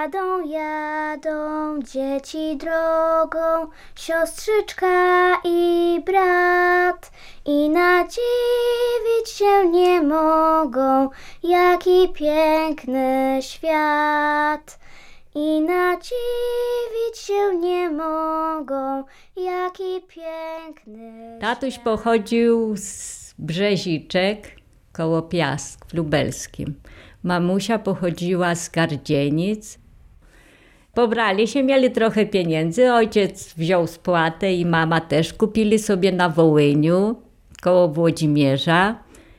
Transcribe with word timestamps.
Jadą, 0.00 0.44
jadą 0.44 1.78
dzieci 1.82 2.56
drogą, 2.56 3.70
siostrzyczka 3.94 5.40
i 5.44 6.00
brat. 6.06 7.10
I 7.46 7.68
nadziwić 7.68 9.28
się 9.34 9.68
nie 9.70 10.02
mogą, 10.02 11.08
jaki 11.42 12.08
piękny 12.14 13.38
świat. 13.42 14.78
I 15.34 15.60
nadziwić 15.60 17.18
się 17.18 17.54
nie 17.58 17.90
mogą, 17.90 19.04
jaki 19.36 20.00
piękny 20.08 21.38
Tatuś 21.40 21.72
świat. 21.72 21.84
pochodził 21.84 22.76
z 22.76 23.34
Brzeziczek 23.38 24.48
koło 24.92 25.22
Piask 25.22 25.86
w 25.86 25.94
Lubelskim. 25.94 26.74
Mamusia 27.22 27.78
pochodziła 27.78 28.54
z 28.54 28.68
Gardzienic. 28.68 29.79
Pobrali 31.00 31.48
się, 31.48 31.62
mieli 31.62 31.90
trochę 31.90 32.26
pieniędzy. 32.26 32.92
Ojciec 32.92 33.54
wziął 33.54 33.86
spłatę 33.86 34.54
i 34.54 34.66
mama 34.66 35.00
też 35.00 35.32
kupili 35.32 35.78
sobie 35.78 36.12
na 36.12 36.28
Wołyniu 36.28 37.16
koło 37.62 37.88
Włodzimierza 37.88 38.98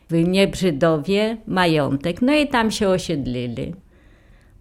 w 0.10 0.14
Niebrzydowie 0.14 1.38
majątek. 1.48 2.22
No 2.22 2.36
i 2.36 2.48
tam 2.48 2.72
się 2.72 2.90
osiedlili. 2.90 3.76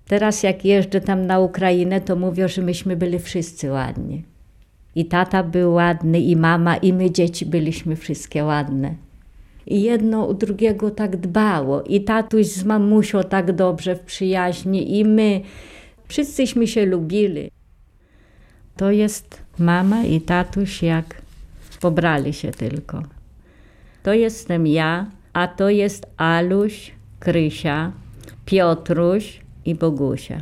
Teraz 0.09 0.43
jak 0.43 0.65
jeżdżę 0.65 1.01
tam 1.01 1.27
na 1.27 1.41
Ukrainę, 1.41 2.01
to 2.01 2.17
mówią, 2.17 2.49
że 2.49 2.63
myśmy 2.63 2.97
byli 2.97 3.19
wszyscy 3.19 3.71
ładni. 3.71 4.25
I 4.95 5.05
tata 5.05 5.43
był 5.43 5.73
ładny, 5.73 6.21
i 6.21 6.37
mama, 6.37 6.77
i 6.77 6.93
my 6.93 7.11
dzieci 7.11 7.47
byliśmy 7.47 7.97
wszystkie 7.97 8.45
ładne. 8.45 8.95
I 9.67 9.83
jedno 9.83 10.27
u 10.27 10.35
drugiego 10.35 10.91
tak 10.91 11.17
dbało. 11.17 11.83
I 11.83 12.01
tatuś 12.01 12.47
z 12.47 12.65
mamusią 12.65 13.23
tak 13.23 13.53
dobrze 13.53 13.97
w 13.97 14.01
przyjaźni, 14.01 14.99
i 14.99 15.05
my. 15.05 15.41
Wszyscyśmy 16.11 16.67
się 16.67 16.87
lubili. 16.87 17.51
To 18.77 18.91
jest 18.91 19.43
mama 19.59 20.03
i 20.03 20.21
tatuś, 20.21 20.83
jak 20.83 21.23
pobrali 21.81 22.33
się 22.33 22.51
tylko. 22.51 23.03
To 24.03 24.13
jestem 24.13 24.67
ja, 24.67 25.07
a 25.33 25.49
to 25.49 25.69
jest 25.69 26.07
Aluś, 26.17 26.95
Krysia, 27.21 27.93
Piotruś 28.45 29.41
i 29.65 29.75
Bogusia. 29.75 30.41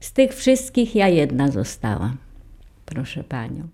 Z 0.00 0.12
tych 0.12 0.34
wszystkich 0.34 0.94
ja 0.94 1.08
jedna 1.08 1.50
zostałam, 1.50 2.16
proszę 2.86 3.24
panią. 3.24 3.68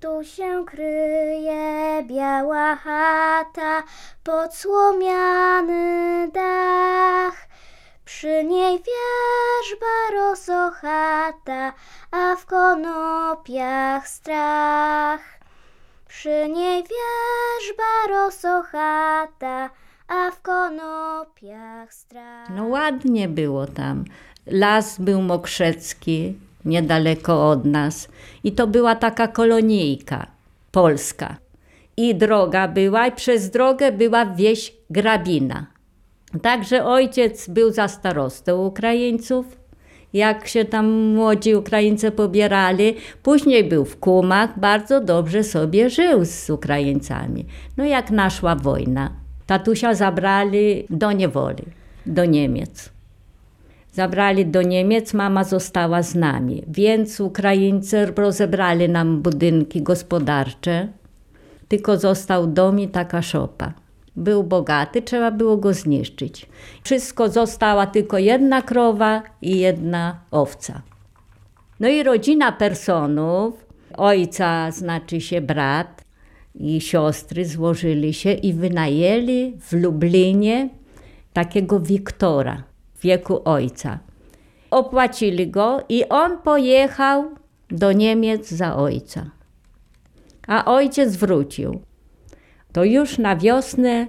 Tu 0.00 0.24
się 0.24 0.64
kryje 0.66 2.04
biała 2.08 2.76
chata, 2.76 3.82
pod 4.24 4.54
słomiany 4.54 6.30
dach. 6.34 7.55
Przy 8.06 8.44
niej 8.44 8.78
wierzba 8.78 9.96
rozochata, 10.12 11.72
a 12.10 12.36
w 12.36 12.46
konopiach 12.46 14.08
strach. 14.08 15.20
Przy 16.08 16.48
niej 16.48 16.82
wierzba 16.82 17.92
rozochata, 18.08 19.70
a 20.08 20.30
w 20.30 20.42
konopiach 20.42 21.94
strach. 21.94 22.50
No 22.50 22.66
ładnie 22.66 23.28
było 23.28 23.66
tam. 23.66 24.04
Las 24.46 24.98
był 24.98 25.22
mokrzecki, 25.22 26.38
niedaleko 26.64 27.50
od 27.50 27.64
nas. 27.64 28.08
I 28.44 28.52
to 28.52 28.66
była 28.66 28.94
taka 28.94 29.28
kolonijka 29.28 30.26
polska. 30.72 31.36
I 31.96 32.14
droga 32.14 32.68
była, 32.68 33.06
i 33.06 33.12
przez 33.12 33.50
drogę 33.50 33.92
była 33.92 34.26
wieś 34.26 34.72
Grabina. 34.90 35.75
Także 36.42 36.84
ojciec 36.84 37.48
był 37.48 37.72
za 37.72 37.88
starostę 37.88 38.56
Ukraińców, 38.56 39.46
jak 40.12 40.48
się 40.48 40.64
tam 40.64 40.90
młodzi 40.90 41.54
Ukraińcy 41.54 42.10
pobierali. 42.10 42.94
Później 43.22 43.64
był 43.64 43.84
w 43.84 44.00
Kumach, 44.00 44.60
bardzo 44.60 45.00
dobrze 45.00 45.44
sobie 45.44 45.90
żył 45.90 46.24
z 46.24 46.50
Ukraińcami. 46.50 47.46
No 47.76 47.84
jak 47.84 48.10
naszła 48.10 48.56
wojna, 48.56 49.10
tatusia 49.46 49.94
zabrali 49.94 50.86
do 50.90 51.12
niewoli, 51.12 51.64
do 52.06 52.24
Niemiec. 52.24 52.90
Zabrali 53.92 54.46
do 54.46 54.62
Niemiec, 54.62 55.14
mama 55.14 55.44
została 55.44 56.02
z 56.02 56.14
nami, 56.14 56.62
więc 56.68 57.20
Ukraińcy 57.20 58.06
rozebrali 58.06 58.88
nam 58.88 59.22
budynki 59.22 59.82
gospodarcze, 59.82 60.88
tylko 61.68 61.96
został 61.96 62.46
dom 62.46 62.80
i 62.80 62.88
taka 62.88 63.22
szopa. 63.22 63.85
Był 64.16 64.44
bogaty, 64.44 65.02
trzeba 65.02 65.30
było 65.30 65.56
go 65.56 65.74
zniszczyć. 65.74 66.46
Wszystko 66.82 67.28
została 67.28 67.86
tylko 67.86 68.18
jedna 68.18 68.62
krowa 68.62 69.22
i 69.42 69.58
jedna 69.58 70.20
owca. 70.30 70.82
No 71.80 71.88
i 71.88 72.02
rodzina 72.02 72.52
personów, 72.52 73.66
ojca 73.96 74.70
znaczy 74.70 75.20
się 75.20 75.40
brat 75.40 76.04
i 76.54 76.80
siostry 76.80 77.46
złożyli 77.46 78.14
się 78.14 78.32
i 78.32 78.52
wynajęli 78.52 79.56
w 79.60 79.72
Lublinie 79.72 80.68
takiego 81.32 81.80
Wiktora 81.80 82.62
w 82.94 83.00
wieku 83.00 83.40
ojca. 83.44 83.98
Opłacili 84.70 85.50
go 85.50 85.80
i 85.88 86.08
on 86.08 86.38
pojechał 86.38 87.24
do 87.70 87.92
Niemiec 87.92 88.50
za 88.50 88.76
ojca. 88.76 89.30
A 90.46 90.64
ojciec 90.64 91.16
wrócił. 91.16 91.80
To 92.76 92.84
już 92.84 93.18
na 93.18 93.36
wiosnę 93.36 94.06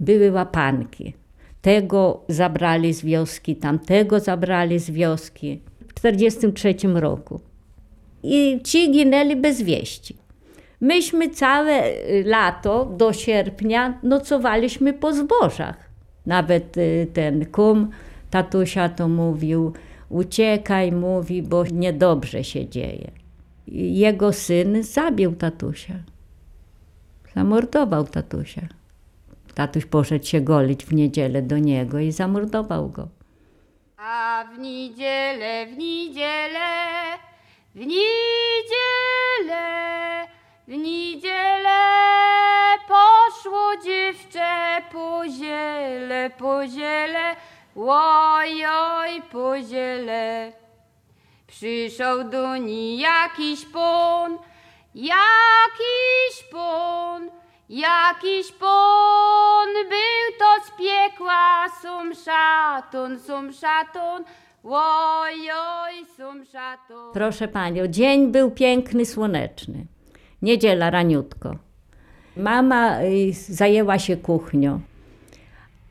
były 0.00 0.32
łapanki. 0.32 1.14
Tego 1.62 2.24
zabrali 2.28 2.94
z 2.94 3.04
wioski, 3.04 3.56
tamtego 3.56 4.20
zabrali 4.20 4.78
z 4.78 4.90
wioski 4.90 5.60
w 5.88 5.94
1943 5.94 7.00
roku. 7.00 7.40
I 8.22 8.60
ci 8.64 8.90
ginęli 8.90 9.36
bez 9.36 9.62
wieści. 9.62 10.16
Myśmy 10.80 11.28
całe 11.30 11.86
y, 11.86 12.24
lato 12.26 12.84
do 12.84 13.12
sierpnia 13.12 13.98
nocowaliśmy 14.02 14.92
po 14.92 15.12
zbożach. 15.12 15.76
Nawet 16.26 16.76
y, 16.76 17.06
ten 17.12 17.46
kum 17.46 17.90
tatusia 18.30 18.88
to 18.88 19.08
mówił, 19.08 19.72
uciekaj, 20.08 20.92
mówi, 20.92 21.42
bo 21.42 21.64
niedobrze 21.64 22.44
się 22.44 22.68
dzieje. 22.68 23.10
Jego 23.66 24.32
syn 24.32 24.82
zabił 24.82 25.34
tatusia. 25.34 25.94
Zamordował 27.34 28.04
tatusia. 28.04 28.62
Tatuś 29.54 29.86
poszedł 29.86 30.24
się 30.24 30.40
golić 30.40 30.84
w 30.84 30.92
niedzielę 30.92 31.42
do 31.42 31.58
niego 31.58 31.98
i 31.98 32.12
zamordował 32.12 32.88
go. 32.88 33.08
A 33.96 34.44
w 34.54 34.58
niedzielę, 34.58 35.66
w 35.66 35.78
niedzielę, 35.78 36.68
w 37.74 37.78
niedzielę, 37.78 39.62
w 40.68 40.72
niedzielę 40.72 41.78
poszło 42.88 43.72
dziewczę 43.84 44.82
po 44.92 45.22
ziele, 45.38 46.30
po 46.38 46.66
ziele, 46.66 47.36
oj, 47.76 48.66
oj, 48.66 49.22
po 49.32 49.62
ziele. 49.62 50.52
Przyszedł 51.46 52.30
do 52.30 52.56
niej 52.56 52.98
jakiś 52.98 53.64
pon, 53.64 54.38
jakiś 54.94 56.44
pon, 56.52 57.30
jakiś 57.68 58.52
pon, 58.52 59.68
był 59.88 60.38
to 60.38 60.66
z 60.66 60.70
piekła, 60.78 61.66
sum 61.82 62.14
szaton, 62.14 63.18
sum 63.18 63.52
oj, 64.64 65.50
oj, 65.54 66.06
sum 66.16 66.44
szaton. 66.44 67.12
Proszę 67.12 67.48
panią, 67.48 67.86
dzień 67.86 68.32
był 68.32 68.50
piękny, 68.50 69.06
słoneczny. 69.06 69.86
Niedziela 70.42 70.90
raniutko. 70.90 71.56
Mama 72.36 73.02
y, 73.02 73.32
zajęła 73.32 73.98
się 73.98 74.16
kuchnią. 74.16 74.80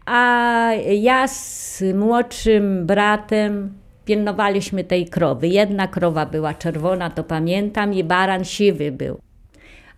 A 0.05 0.69
ja 0.99 1.27
z 1.27 1.83
młodszym 1.95 2.85
bratem 2.85 3.80
pilnowaliśmy 4.05 4.83
tej 4.83 5.05
krowy. 5.05 5.47
Jedna 5.47 5.87
krowa 5.87 6.25
była 6.25 6.53
czerwona, 6.53 7.09
to 7.09 7.23
pamiętam, 7.23 7.93
i 7.93 8.03
baran 8.03 8.45
siwy 8.45 8.91
był. 8.91 9.19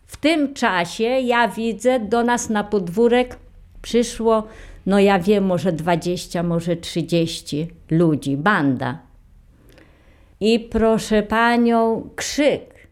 W 0.05 0.17
tym 0.17 0.53
czasie 0.53 1.03
ja 1.03 1.47
widzę, 1.47 1.99
do 1.99 2.23
nas 2.23 2.49
na 2.49 2.63
podwórek 2.63 3.37
przyszło, 3.81 4.47
no 4.85 4.99
ja 4.99 5.19
wiem, 5.19 5.45
może 5.45 5.71
20, 5.71 6.43
może 6.43 6.75
30 6.75 7.67
ludzi, 7.91 8.37
banda. 8.37 8.99
I 10.39 10.59
proszę 10.59 11.23
panią, 11.23 12.09
krzyk, 12.15 12.87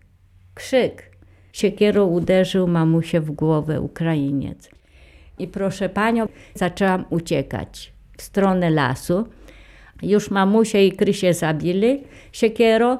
krzyk. 0.54 1.12
Siekierą 1.54 2.06
uderzył 2.06 2.68
mamusię 2.68 3.22
w 3.22 3.32
głowę 3.32 3.82
Ukrainiec. 3.82 4.70
I 5.40 5.48
proszę 5.48 5.90
panią, 5.90 6.28
zaczęłam 6.56 7.06
uciekać 7.10 7.94
w 8.18 8.22
stronę 8.22 8.70
lasu. 8.70 9.26
Już 10.02 10.32
mamusię 10.32 10.88
i 10.88 10.92
Krysię 10.92 11.34
zabili 11.34 12.04
siekierą 12.32 12.98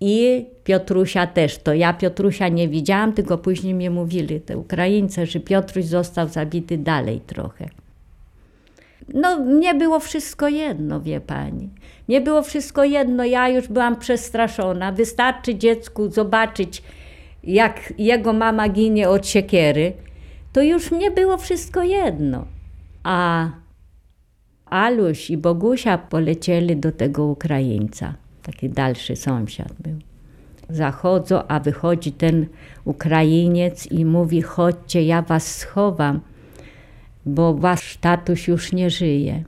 i 0.00 0.46
Piotrusia 0.64 1.26
też. 1.26 1.58
To 1.58 1.74
ja 1.74 1.92
Piotrusia 1.92 2.48
nie 2.48 2.68
widziałam, 2.68 3.12
tylko 3.12 3.38
później 3.38 3.74
mi 3.74 3.90
mówili 3.90 4.40
te 4.40 4.58
Ukraińcy, 4.58 5.26
że 5.26 5.40
Piotruś 5.40 5.84
został 5.84 6.28
zabity 6.28 6.78
dalej 6.78 7.20
trochę. 7.26 7.68
No, 9.14 9.38
mnie 9.38 9.74
było 9.74 10.00
wszystko 10.00 10.48
jedno, 10.48 11.00
wie 11.00 11.20
pani. 11.20 11.68
Mnie 12.08 12.20
było 12.20 12.42
wszystko 12.42 12.84
jedno, 12.84 13.24
ja 13.24 13.48
już 13.48 13.68
byłam 13.68 13.96
przestraszona. 13.96 14.92
Wystarczy 14.92 15.54
dziecku 15.54 16.10
zobaczyć, 16.10 16.82
jak 17.44 17.92
jego 17.98 18.32
mama 18.32 18.68
ginie 18.68 19.08
od 19.08 19.26
siekiery, 19.26 19.92
to 20.52 20.62
już 20.62 20.90
mnie 20.90 21.10
było 21.10 21.38
wszystko 21.38 21.82
jedno. 21.82 22.46
A 23.04 23.48
Aluś 24.72 25.30
i 25.30 25.36
Bogusia 25.36 25.98
polecieli 25.98 26.76
do 26.76 26.92
tego 26.92 27.24
Ukraińca. 27.26 28.14
Taki 28.42 28.70
dalszy 28.70 29.16
sąsiad 29.16 29.72
był. 29.80 29.98
Zachodzą, 30.70 31.42
a 31.48 31.60
wychodzi 31.60 32.12
ten 32.12 32.46
Ukrainiec 32.84 33.86
i 33.86 34.04
mówi: 34.04 34.42
Chodźcie, 34.42 35.02
ja 35.02 35.22
was 35.22 35.56
schowam, 35.56 36.20
bo 37.26 37.54
wasz 37.54 37.96
tatuś 37.96 38.48
już 38.48 38.72
nie 38.72 38.90
żyje. 38.90 39.44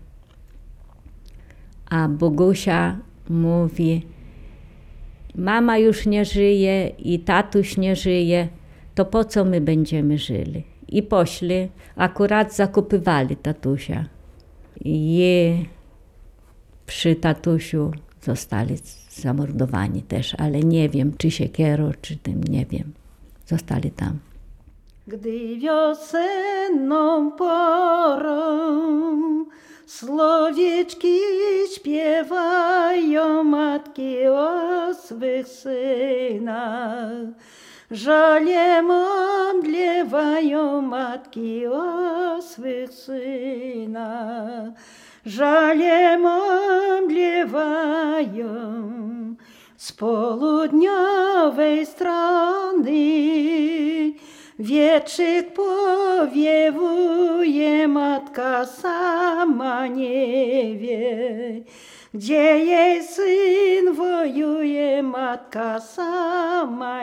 A 1.91 2.09
Bogusia 2.09 2.99
mówi: 3.29 4.07
Mama 5.35 5.79
już 5.79 6.07
nie 6.07 6.25
żyje 6.25 6.89
i 6.99 7.19
tatuś 7.19 7.77
nie 7.77 7.97
żyje, 7.97 8.49
to 8.95 9.05
po 9.05 9.25
co 9.25 9.45
my 9.45 9.61
będziemy 9.61 10.19
żyli? 10.19 10.65
I 10.89 11.03
poszli, 11.03 11.69
akurat 11.97 12.55
zakupywali 12.55 13.37
tatusia. 13.37 14.14
I 14.81 15.67
przy 16.87 17.17
tatusiu 17.17 17.91
zostali 18.23 18.77
zamordowani 19.11 20.03
też, 20.03 20.35
ale 20.39 20.61
nie 20.61 20.89
wiem, 20.89 21.13
czy 21.19 21.31
siekierą, 21.31 21.91
czy 22.03 22.17
tym, 22.17 22.45
nie 22.45 22.67
wiem. 22.67 22.93
Zostali 23.47 23.91
tam. 23.91 24.19
Gdy 25.07 25.57
wiosenną 25.57 27.31
porą 27.31 28.45
słowieczki 29.87 31.19
śpiewają 31.75 33.45
matki 33.45 34.27
o 34.27 34.95
swych 34.95 35.49
synach, 35.49 37.13
żalem 37.91 38.91
omdlewają 38.91 40.83
matki 40.83 41.67
o 41.67 42.43
swych 42.43 42.93
synach, 42.93 44.69
żalem 45.27 46.27
omdlewają 46.27 47.75
z 49.77 49.93
południowej 49.93 51.87
strony. 51.87 52.95
Wietrzyk 54.59 55.53
powiewuje, 55.55 56.69
matka 57.89 58.67
sama 58.67 59.87
nie 59.87 60.77
wie, 60.77 61.63
gdzie 62.15 62.59
jej 62.59 63.03
syn 63.03 63.95
wojuje, 63.95 65.03
matka 65.03 65.81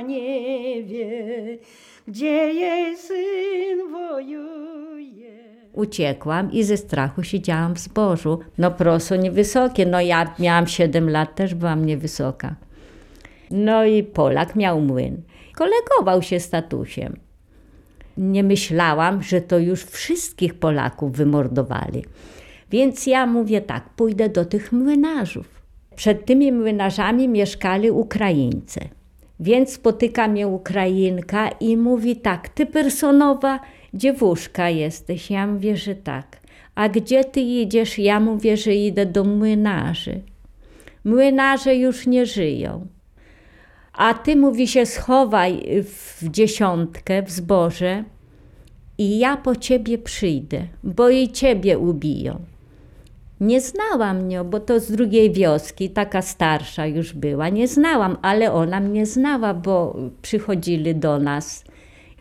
nie 0.02 0.84
wie, 0.84 1.58
gdzie 2.08 2.54
jej 2.54 2.98
syn 2.98 3.92
wojuje. 3.92 5.32
Uciekłam 5.74 6.52
i 6.52 6.64
ze 6.64 6.78
strachu 6.78 7.24
siedziałam 7.24 7.76
w 7.76 7.80
zbożu. 7.80 8.40
No 8.58 8.72
prosto 8.72 9.16
niewysokie, 9.16 9.86
no 9.86 10.02
ja 10.02 10.36
miałam 10.40 10.68
7 10.68 11.10
lat, 11.10 11.36
też 11.36 11.54
byłam 11.54 11.86
niewysoka. 11.86 12.56
No 13.52 13.86
i 13.86 14.04
Polak 14.04 14.56
miał 14.56 14.82
młyn. 14.82 15.22
Kolegował 15.56 16.22
się 16.22 16.40
z 16.40 16.50
tatusiem 16.50 17.32
nie 18.18 18.44
myślałam, 18.44 19.24
że 19.24 19.42
to 19.42 19.60
już 19.60 19.84
wszystkich 19.84 20.54
Polaków 20.54 21.12
wymordowali. 21.12 22.06
Więc 22.72 23.08
ja 23.08 23.26
mówię 23.26 23.62
tak, 23.62 23.90
pójdę 23.90 24.30
do 24.30 24.46
tych 24.46 24.72
młynarzów. 24.72 25.62
Przed 25.96 26.26
tymi 26.26 26.52
młynarzami 26.52 27.28
mieszkali 27.28 27.92
Ukraińcy. 27.92 28.80
Więc 29.42 29.74
spotyka 29.74 30.28
mnie 30.28 30.48
Ukrainka 30.48 31.50
i 31.50 31.78
mówi 31.78 32.16
tak, 32.16 32.50
ty 32.50 32.66
personowa 32.66 33.60
dziewuszka 33.94 34.70
jesteś. 34.70 35.32
Ja 35.32 35.48
mówię, 35.48 35.78
że 35.78 35.96
tak. 35.96 36.38
A 36.76 36.90
gdzie 36.90 37.24
ty 37.24 37.42
idziesz? 37.42 38.00
Ja 38.00 38.20
mówię, 38.20 38.58
że 38.58 38.76
idę 38.76 39.06
do 39.06 39.24
młynarzy. 39.24 40.22
Młynarze 41.06 41.76
już 41.76 42.08
nie 42.08 42.26
żyją. 42.26 42.88
A 43.94 44.14
ty 44.14 44.36
mówi 44.36 44.68
się 44.68 44.86
schowaj 44.86 45.84
w 45.84 46.30
dziesiątkę, 46.30 47.24
w 47.24 47.32
zboże 47.32 48.04
i 48.98 49.20
ja 49.20 49.38
po 49.38 49.56
ciebie 49.56 49.98
przyjdę, 49.98 50.68
bo 50.84 51.10
i 51.10 51.30
ciebie 51.30 51.80
ubiją. 51.80 52.40
Nie 53.42 53.62
znałam 53.62 54.24
mnie, 54.24 54.44
bo 54.44 54.60
to 54.60 54.80
z 54.80 54.92
drugiej 54.92 55.32
wioski, 55.32 55.90
taka 55.90 56.22
starsza 56.22 56.86
już 56.86 57.14
była. 57.14 57.50
Nie 57.50 57.68
znałam, 57.68 58.18
ale 58.22 58.54
ona 58.54 58.80
mnie 58.80 59.06
znała, 59.06 59.54
bo 59.54 59.96
przychodzili 60.22 60.96
do 60.96 61.20
nas 61.20 61.64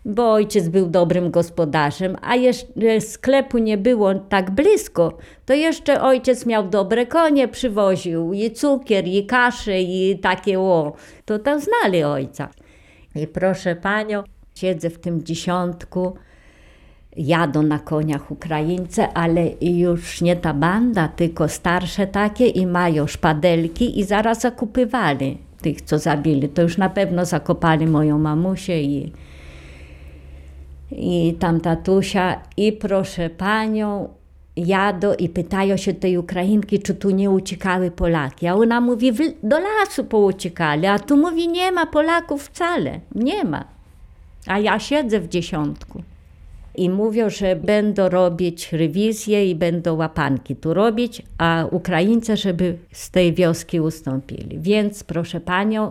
bo 0.05 0.33
ojciec 0.33 0.69
był 0.69 0.87
dobrym 0.87 1.31
gospodarzem, 1.31 2.17
a 2.23 2.37
jeszcze 2.37 3.01
sklepu 3.01 3.59
nie 3.59 3.79
było 3.79 4.15
tak 4.15 4.51
blisko, 4.51 5.19
to 5.47 5.55
jeszcze 5.55 6.03
ojciec 6.03 6.47
miał 6.47 6.69
dobre 6.69 7.07
konie, 7.07 7.49
przywoził 7.49 8.33
i 8.33 8.51
cukier, 8.51 9.07
i 9.07 9.27
kaszę, 9.27 9.81
i 9.81 10.19
takie 10.19 10.61
o. 10.61 10.93
To 11.25 11.39
tam 11.39 11.61
znali 11.61 12.05
ojca. 12.05 12.49
I 13.15 13.27
proszę 13.27 13.77
panią, 13.77 14.23
siedzę 14.55 14.91
w 14.91 14.99
tym 14.99 15.23
dziesiątku, 15.23 16.15
jadą 17.17 17.63
na 17.63 17.79
koniach 17.79 18.31
Ukraińcy, 18.31 19.03
ale 19.15 19.51
już 19.61 20.21
nie 20.21 20.37
ta 20.37 20.55
banda, 20.55 21.09
tylko 21.09 21.49
starsze 21.49 22.07
takie 22.07 22.47
i 22.47 22.67
mają 22.67 23.07
szpadelki 23.07 24.01
i 24.01 24.05
zaraz 24.05 24.41
zakupywali 24.41 25.39
tych, 25.63 25.81
co 25.81 25.99
zabili. 25.99 26.49
To 26.49 26.63
już 26.63 26.79
na 26.79 26.89
pewno 26.89 27.25
zakopali 27.25 27.87
moją 27.87 28.19
mamusię 28.19 28.83
i 28.83 29.13
i 30.93 31.37
tam 31.39 31.61
tatusia 31.61 32.41
i 32.57 32.73
proszę 32.73 33.31
panią, 33.31 34.09
jadą 34.57 35.15
i 35.15 35.29
pytają 35.29 35.77
się 35.77 35.95
tej 35.95 36.19
Ukrainki, 36.19 36.81
czy 36.81 36.95
tu 36.95 37.11
nie 37.11 37.31
uciekały 37.31 37.91
Polaki. 37.91 38.47
A 38.47 38.55
ona 38.55 38.81
mówi, 38.81 39.13
do 39.43 39.59
lasu 39.61 40.05
pouciekali, 40.05 40.87
a 40.87 40.99
tu 40.99 41.17
mówi, 41.17 41.49
nie 41.49 41.73
ma 41.73 41.87
Polaków 41.87 42.43
wcale, 42.43 43.01
nie 43.15 43.45
ma. 43.45 43.65
A 44.47 44.59
ja 44.59 44.79
siedzę 44.79 45.21
w 45.21 45.29
dziesiątku. 45.29 46.03
I 46.81 46.91
mówią, 46.91 47.31
że 47.31 47.57
będą 47.57 48.09
robić 48.09 48.73
rewizję 48.73 49.51
i 49.51 49.55
będą 49.55 49.97
łapanki 49.97 50.57
tu 50.57 50.75
robić, 50.75 51.23
a 51.39 51.67
Ukraińcy, 51.71 52.37
żeby 52.37 52.79
z 52.93 53.11
tej 53.11 53.35
wioski 53.35 53.81
ustąpili. 53.81 54.59
Więc 54.59 55.05
proszę 55.05 55.41
panią, 55.41 55.91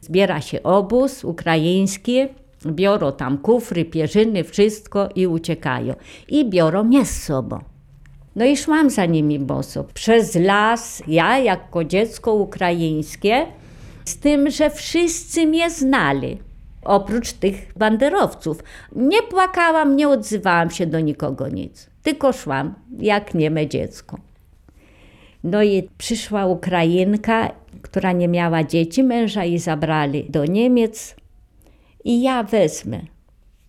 zbiera 0.00 0.40
się 0.40 0.62
obóz 0.62 1.24
ukraiński, 1.24 2.26
biorą 2.66 3.12
tam 3.12 3.38
kufry, 3.38 3.84
pierzyny, 3.84 4.44
wszystko 4.44 5.08
i 5.14 5.26
uciekają. 5.26 5.94
I 6.28 6.50
biorą 6.50 6.84
mnie 6.84 7.04
z 7.04 7.22
sobą. 7.22 7.58
No 8.36 8.44
i 8.44 8.56
szłam 8.56 8.90
za 8.90 9.06
nimi 9.06 9.38
boso. 9.38 9.84
Przez 9.94 10.34
las, 10.34 11.02
ja 11.08 11.38
jako 11.38 11.84
dziecko 11.84 12.34
ukraińskie, 12.34 13.46
z 14.04 14.16
tym, 14.18 14.50
że 14.50 14.70
wszyscy 14.70 15.46
mnie 15.46 15.70
znali. 15.70 16.38
Oprócz 16.86 17.32
tych 17.32 17.72
banderowców. 17.76 18.64
Nie 18.96 19.22
płakałam, 19.22 19.96
nie 19.96 20.08
odzywałam 20.08 20.70
się 20.70 20.86
do 20.86 21.00
nikogo 21.00 21.48
nic. 21.48 21.90
Tylko 22.02 22.32
szłam, 22.32 22.74
jak 22.98 23.34
nieme 23.34 23.66
dziecko. 23.66 24.18
No 25.44 25.62
i 25.62 25.88
przyszła 25.98 26.46
Ukrainka, 26.46 27.52
która 27.82 28.12
nie 28.12 28.28
miała 28.28 28.64
dzieci, 28.64 29.02
męża 29.02 29.44
i 29.44 29.58
zabrali 29.58 30.24
do 30.30 30.44
Niemiec 30.44 31.16
i 32.04 32.22
ja 32.22 32.42
wezmę. 32.42 33.00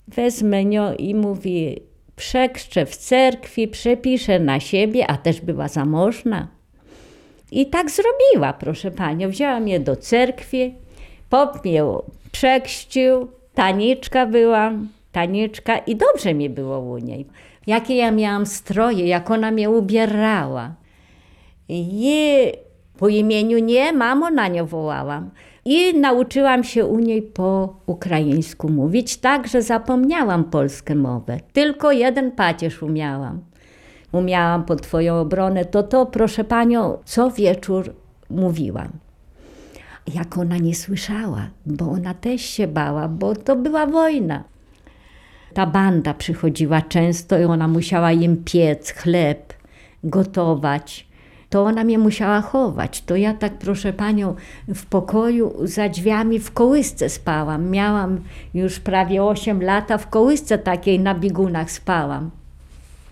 Wezmę 0.08 0.66
nią 0.66 0.94
i 0.94 1.16
mówi, 1.16 1.82
przekrzczę 2.16 2.86
w 2.86 2.98
cerkwi, 2.98 3.68
przepiszę 3.68 4.40
na 4.40 4.60
siebie, 4.60 5.08
a 5.08 5.18
też 5.18 5.42
była 5.42 5.68
zamożna. 5.68 6.48
I 7.52 7.66
tak 7.66 7.92
zrobiła, 7.92 8.54
proszę 8.54 8.92
panią. 8.92 9.30
Wzięłam 9.30 9.68
je 9.68 9.80
do 9.80 9.96
cerkwi, 9.96 10.76
pop 11.30 11.66
mnie 11.66 11.84
przekścił, 12.32 13.28
taniczka 13.54 14.26
byłam, 14.26 14.88
taniczka 15.12 15.78
i 15.78 15.96
dobrze 15.96 16.34
mi 16.34 16.50
było 16.50 16.80
u 16.80 16.98
niej. 16.98 17.28
Jakie 17.68 17.96
ja 17.96 18.12
miałam 18.12 18.46
stroje, 18.46 19.08
jak 19.08 19.32
ona 19.32 19.52
mnie 19.52 19.70
ubierała. 19.70 20.76
I 21.70 22.34
po 22.98 23.08
imieniu 23.08 23.60
nie, 23.60 23.94
mamo 23.94 24.30
na 24.30 24.48
nią 24.48 24.66
wołałam. 24.66 25.30
I 25.66 26.00
nauczyłam 26.00 26.64
się 26.64 26.86
u 26.86 27.00
niej 27.00 27.22
po 27.22 27.76
ukraińsku 27.86 28.70
mówić, 28.70 29.18
tak, 29.18 29.48
że 29.48 29.62
zapomniałam 29.62 30.44
polską 30.44 30.96
mowę. 30.96 31.40
Tylko 31.54 31.92
jeden 31.92 32.32
pacierz 32.32 32.84
umiałam. 32.84 33.40
Umiałam 34.12 34.66
pod 34.66 34.82
twoją 34.82 35.20
obronę, 35.20 35.66
to 35.66 35.84
to, 35.84 36.06
proszę 36.06 36.44
panią, 36.44 36.98
co 37.06 37.32
wieczór 37.32 37.94
mówiłam. 38.30 38.90
Jak 40.14 40.38
ona 40.38 40.58
nie 40.58 40.76
słyszała, 40.76 41.48
bo 41.66 41.92
ona 41.92 42.14
też 42.14 42.42
się 42.42 42.68
bała, 42.68 43.08
bo 43.08 43.36
to 43.36 43.56
była 43.56 43.86
wojna. 43.86 44.44
Ta 45.54 45.66
banda 45.66 46.14
przychodziła 46.14 46.82
często 46.82 47.40
i 47.40 47.44
ona 47.44 47.68
musiała 47.68 48.12
im 48.12 48.44
piec 48.44 48.92
chleb, 48.92 49.54
gotować. 50.04 51.08
To 51.50 51.64
ona 51.64 51.84
mnie 51.84 51.98
musiała 51.98 52.42
chować. 52.42 53.02
To 53.02 53.16
ja 53.16 53.34
tak, 53.34 53.58
proszę 53.58 53.94
panią, 53.94 54.36
w 54.68 54.86
pokoju 54.86 55.54
za 55.64 55.90
drzwiami 55.90 56.40
w 56.40 56.52
kołysce 56.52 57.10
spałam. 57.10 57.70
Miałam 57.70 58.22
już 58.54 58.80
prawie 58.80 59.24
8 59.24 59.64
lat, 59.64 59.92
a 59.92 59.98
w 59.98 60.10
kołysce 60.10 60.58
takiej 60.58 61.00
na 61.00 61.16
biegunach 61.16 61.72
spałam. 61.72 62.32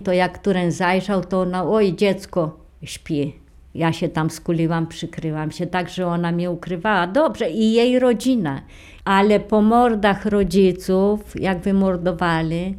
To 0.04 0.14
jak 0.14 0.40
któren 0.40 0.72
zajrzał, 0.72 1.24
to 1.24 1.42
ona, 1.42 1.64
oj 1.64 1.96
dziecko, 1.96 2.58
śpi. 2.84 3.45
Ja 3.76 3.94
się 3.94 4.10
tam 4.10 4.30
skuliłam, 4.30 4.88
przykryłam 4.88 5.52
się, 5.52 5.68
tak, 5.68 5.90
że 5.90 6.08
ona 6.08 6.32
mnie 6.32 6.52
ukrywała. 6.52 7.08
Dobrze, 7.08 7.50
i 7.50 7.74
jej 7.74 8.00
rodzina. 8.00 8.62
Ale 9.06 9.40
po 9.40 9.62
mordach 9.62 10.26
rodziców, 10.26 11.42
jak 11.42 11.60
wymordowali, 11.60 12.76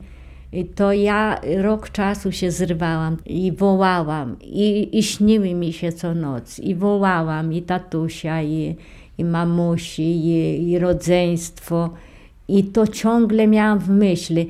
to 0.75 0.93
ja 0.93 1.41
rok 1.57 1.91
czasu 1.91 2.33
się 2.33 2.51
zrywałam 2.51 3.17
i 3.27 3.53
wołałam. 3.53 4.37
I, 4.41 4.99
i 4.99 5.03
śniły 5.03 5.55
mi 5.55 5.73
się 5.73 5.93
co 5.93 6.15
noc. 6.15 6.59
I 6.59 6.75
wołałam 6.75 7.53
i 7.53 7.63
tatusia, 7.63 8.43
i, 8.43 8.77
i 9.19 9.25
mamusi, 9.25 10.03
i, 10.03 10.71
i 10.71 10.79
rodzeństwo. 10.79 11.91
I 12.49 12.65
to 12.65 12.87
ciągle 12.87 13.47
miałam 13.47 13.79
w 13.79 13.89
myśli. 13.89 14.49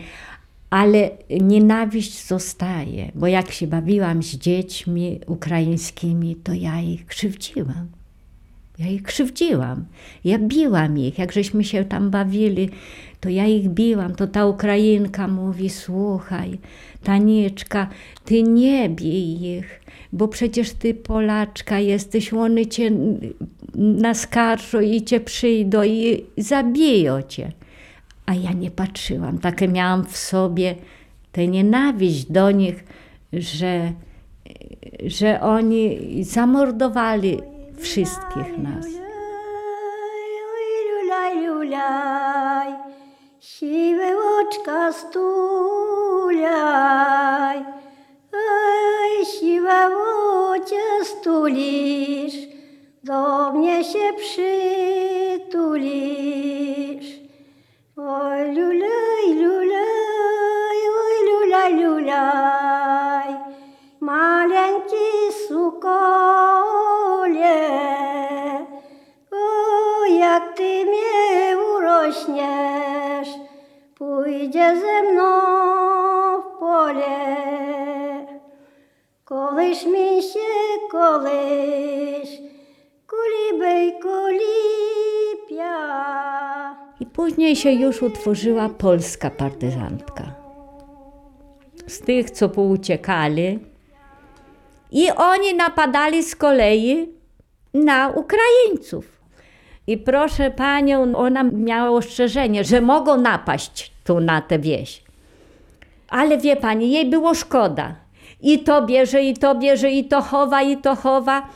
Ale 0.71 1.11
nienawiść 1.41 2.27
zostaje, 2.27 3.13
bo 3.15 3.27
jak 3.27 3.51
się 3.51 3.67
bawiłam 3.67 4.23
z 4.23 4.35
dziećmi 4.37 5.21
ukraińskimi, 5.27 6.37
to 6.37 6.53
ja 6.53 6.81
ich 6.81 7.07
krzywdziłam. 7.07 7.89
Ja 8.79 8.87
ich 8.87 9.03
krzywdziłam. 9.03 9.85
Ja 10.25 10.39
biłam 10.39 10.99
ich. 10.99 11.19
Jak 11.19 11.33
żeśmy 11.33 11.65
się 11.65 11.85
tam 11.85 12.11
bawili, 12.11 12.71
to 13.21 13.29
ja 13.29 13.47
ich 13.47 13.69
biłam. 13.69 14.15
To 14.15 14.27
ta 14.27 14.47
Ukrainka 14.47 15.29
mówi: 15.29 15.71
Słuchaj, 15.71 16.59
Tanieczka, 17.03 17.89
ty 18.25 18.43
nie 18.43 18.89
bij 18.89 19.57
ich, 19.57 19.81
bo 20.13 20.29
przecież 20.29 20.73
ty 20.73 20.95
Polaczka 20.95 21.79
jesteś, 21.79 22.33
one 22.33 22.67
cię 22.67 22.91
naskarżą 23.75 24.81
i 24.81 25.03
cię 25.03 25.21
przyjdą 25.21 25.83
i 25.83 26.25
zabiją 26.39 27.23
cię. 27.23 27.53
A 28.27 28.35
ja 28.35 28.53
nie 28.53 28.71
patrzyłam. 28.71 29.39
Takie 29.39 29.69
miałam 29.69 30.05
w 30.05 30.17
sobie 30.17 30.75
tę 31.33 31.47
nienawiść 31.47 32.33
do 32.33 32.51
nich, 32.51 32.85
że, 33.33 33.93
że 35.07 35.41
oni 35.41 35.99
zamordowali 36.25 37.41
wszystkich 37.79 38.59
nas. 38.59 38.87
Siwe 43.41 44.17
oczka 44.41 44.93
stulaj, 44.93 46.39
oj, 48.33 49.27
siwe 49.27 49.89
ocie 50.51 51.05
stulisz, 51.05 52.35
do 53.05 53.53
mnie 53.53 53.85
się 53.85 54.13
przytulisz. 55.47 55.97
Oj, 58.07 58.55
lulaj, 58.55 59.27
lulaj, 59.35 60.81
oj, 60.99 61.15
lulaj, 61.29 61.73
lulaj, 61.75 63.31
maleńki 64.01 65.09
sukole. 65.49 66.83
O, 69.33 70.05
jak 70.07 70.55
ty 70.55 70.85
mnie 70.85 71.59
urośniesz, 71.59 73.31
pójdzie 73.99 74.69
ze 74.81 75.03
mną 75.03 75.33
w 76.43 76.45
pole. 76.59 77.19
Kołysz 79.25 79.85
mi 79.85 80.23
się, 80.23 80.51
kołysz, 80.91 82.33
kulibej, 83.11 84.01
kulipia. 84.01 85.06
I 87.01 87.07
później 87.07 87.57
się 87.57 87.71
już 87.71 88.03
utworzyła 88.03 88.69
polska 88.69 89.31
partyzantka. 89.31 90.35
Z 91.87 92.01
tych, 92.01 92.31
co 92.31 92.49
pouciekali. 92.49 93.59
I 94.91 95.11
oni 95.11 95.55
napadali 95.55 96.23
z 96.23 96.37
kolei 96.37 97.09
na 97.75 98.09
Ukraińców. 98.09 99.17
I 99.87 99.99
proszę 99.99 100.51
panią, 100.51 101.17
ona 101.17 101.43
miała 101.43 101.91
ostrzeżenie, 101.91 102.65
że 102.65 102.81
mogą 102.81 103.21
napaść 103.21 103.93
tu 104.05 104.21
na 104.21 104.41
tę 104.41 104.59
wieś. 104.59 105.03
Ale 106.09 106.39
wie 106.39 106.57
pani, 106.57 106.93
jej 106.93 107.11
było 107.11 107.35
szkoda. 107.35 107.95
I 108.41 108.59
to 108.59 108.83
bierze, 108.83 109.23
i 109.23 109.35
to 109.35 109.55
bierze, 109.55 109.91
i 109.91 110.05
to 110.05 110.23
chowa, 110.23 110.63
i 110.63 110.77
to 110.77 110.97
chowa. 110.97 111.49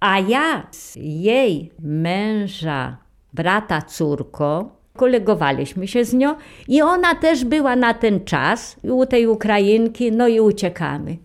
A 0.00 0.18
ja 0.18 0.66
z 0.70 0.96
jej 0.96 1.72
męża, 1.78 2.96
brata 3.34 3.82
córką, 3.82 4.68
kolegowaliśmy 4.96 5.88
się 5.88 6.04
z 6.04 6.14
nią 6.14 6.34
i 6.68 6.82
ona 6.82 7.14
też 7.14 7.44
była 7.44 7.76
na 7.76 7.94
ten 7.94 8.24
czas 8.24 8.76
u 8.82 9.06
tej 9.06 9.26
Ukrainki, 9.26 10.12
no 10.12 10.28
i 10.28 10.40
uciekamy. 10.40 11.16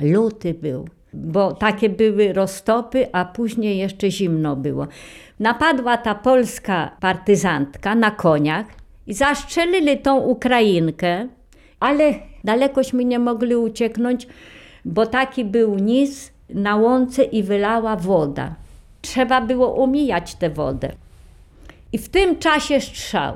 Luty 0.00 0.54
był, 0.54 0.88
bo 1.12 1.52
takie 1.52 1.88
były 1.88 2.32
roztopy, 2.32 3.06
a 3.12 3.24
później 3.24 3.78
jeszcze 3.78 4.10
zimno 4.10 4.56
było. 4.56 4.86
Napadła 5.40 5.96
ta 5.96 6.14
polska 6.14 6.90
partyzantka 7.00 7.94
na 7.94 8.10
koniach 8.10 8.66
i 9.06 9.14
zastrzelili 9.14 9.98
tą 9.98 10.16
Ukrainkę, 10.16 11.28
ale 11.80 12.14
dalekośmy 12.44 13.04
nie 13.04 13.18
mogli 13.18 13.56
ucieknąć, 13.56 14.26
bo 14.84 15.06
taki 15.06 15.44
był 15.44 15.74
nis 15.74 16.32
na 16.50 16.76
łące 16.76 17.24
i 17.24 17.42
wylała 17.42 17.96
woda. 17.96 18.54
Trzeba 19.02 19.40
było 19.40 19.74
umijać 19.74 20.34
tę 20.34 20.50
wodę. 20.50 20.92
I 21.92 21.98
w 21.98 22.08
tym 22.08 22.38
czasie 22.38 22.80
strzał. 22.80 23.34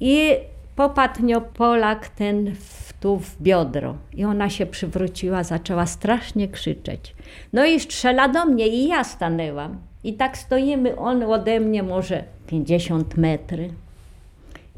I 0.00 0.34
popadł 0.76 1.40
Polak 1.54 2.08
ten 2.08 2.54
w, 2.54 2.92
tu 2.92 3.18
w 3.18 3.42
biodro. 3.42 3.96
I 4.12 4.24
ona 4.24 4.50
się 4.50 4.66
przywróciła, 4.66 5.44
zaczęła 5.44 5.86
strasznie 5.86 6.48
krzyczeć. 6.48 7.14
No 7.52 7.64
i 7.64 7.80
strzela 7.80 8.28
do 8.28 8.44
mnie 8.44 8.68
i 8.68 8.88
ja 8.88 9.04
stanęłam. 9.04 9.78
I 10.04 10.14
tak 10.14 10.38
stoimy, 10.38 10.96
on 10.96 11.22
ode 11.22 11.60
mnie 11.60 11.82
może 11.82 12.24
50 12.46 13.16
metry. 13.16 13.70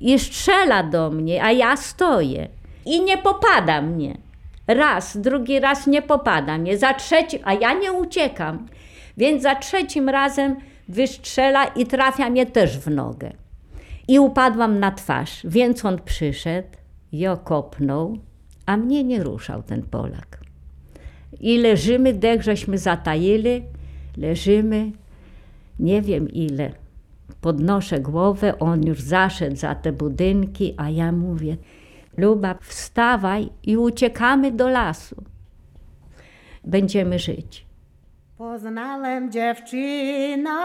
I 0.01 0.19
strzela 0.19 0.83
do 0.83 1.11
mnie, 1.11 1.45
a 1.45 1.53
ja 1.53 1.77
stoję. 1.77 2.49
I 2.87 3.01
nie 3.01 3.19
popada 3.19 3.83
mnie. 3.83 4.17
Raz, 4.67 5.17
drugi 5.17 5.61
raz 5.61 5.87
nie 5.87 6.03
popada 6.03 6.59
mnie. 6.59 6.79
Za 6.79 6.95
trzecim, 6.95 7.41
a 7.45 7.55
ja 7.55 7.73
nie 7.73 7.93
uciekam. 7.93 8.69
Więc 9.17 9.43
za 9.43 9.55
trzecim 9.55 10.09
razem 10.09 10.57
wystrzela 10.89 11.65
i 11.65 11.87
trafia 11.87 12.31
mnie 12.31 12.47
też 12.47 12.79
w 12.79 12.91
nogę. 12.91 13.33
I 14.09 14.19
upadłam 14.19 14.79
na 14.79 14.93
twarz, 14.93 15.41
więc 15.45 15.85
on 15.85 15.99
przyszedł 16.05 16.69
i 17.13 17.27
okopnął, 17.27 18.19
a 18.67 18.77
mnie 18.77 19.05
nie 19.05 19.23
ruszał 19.23 19.63
ten 19.63 19.83
Polak. 19.83 20.41
I 21.41 21.59
leżymy, 21.59 22.15
dech 22.15 22.43
żeśmy 22.43 22.79
zatajili, 22.79 23.63
leżymy, 24.17 24.93
nie 25.79 26.03
wiem 26.03 26.29
ile. 26.29 26.73
Podnoszę 27.41 28.01
głowę, 28.01 28.59
on 28.59 28.87
już 28.87 29.01
zaszedł 29.01 29.57
za 29.57 29.75
te 29.75 29.93
budynki, 29.93 30.75
a 30.77 30.91
ja 30.91 31.13
mówię, 31.13 31.57
Luba, 32.17 32.55
wstawaj 32.61 33.49
i 33.63 33.77
uciekamy 33.77 34.53
do 34.53 34.69
lasu. 34.69 35.25
Będziemy 36.65 37.19
żyć. 37.19 37.64
Poznałem 38.39 39.31
dziewczyna, 39.31 40.59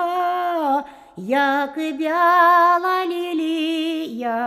jak 1.17 1.79
biała 1.97 3.03
lilia, 3.03 4.39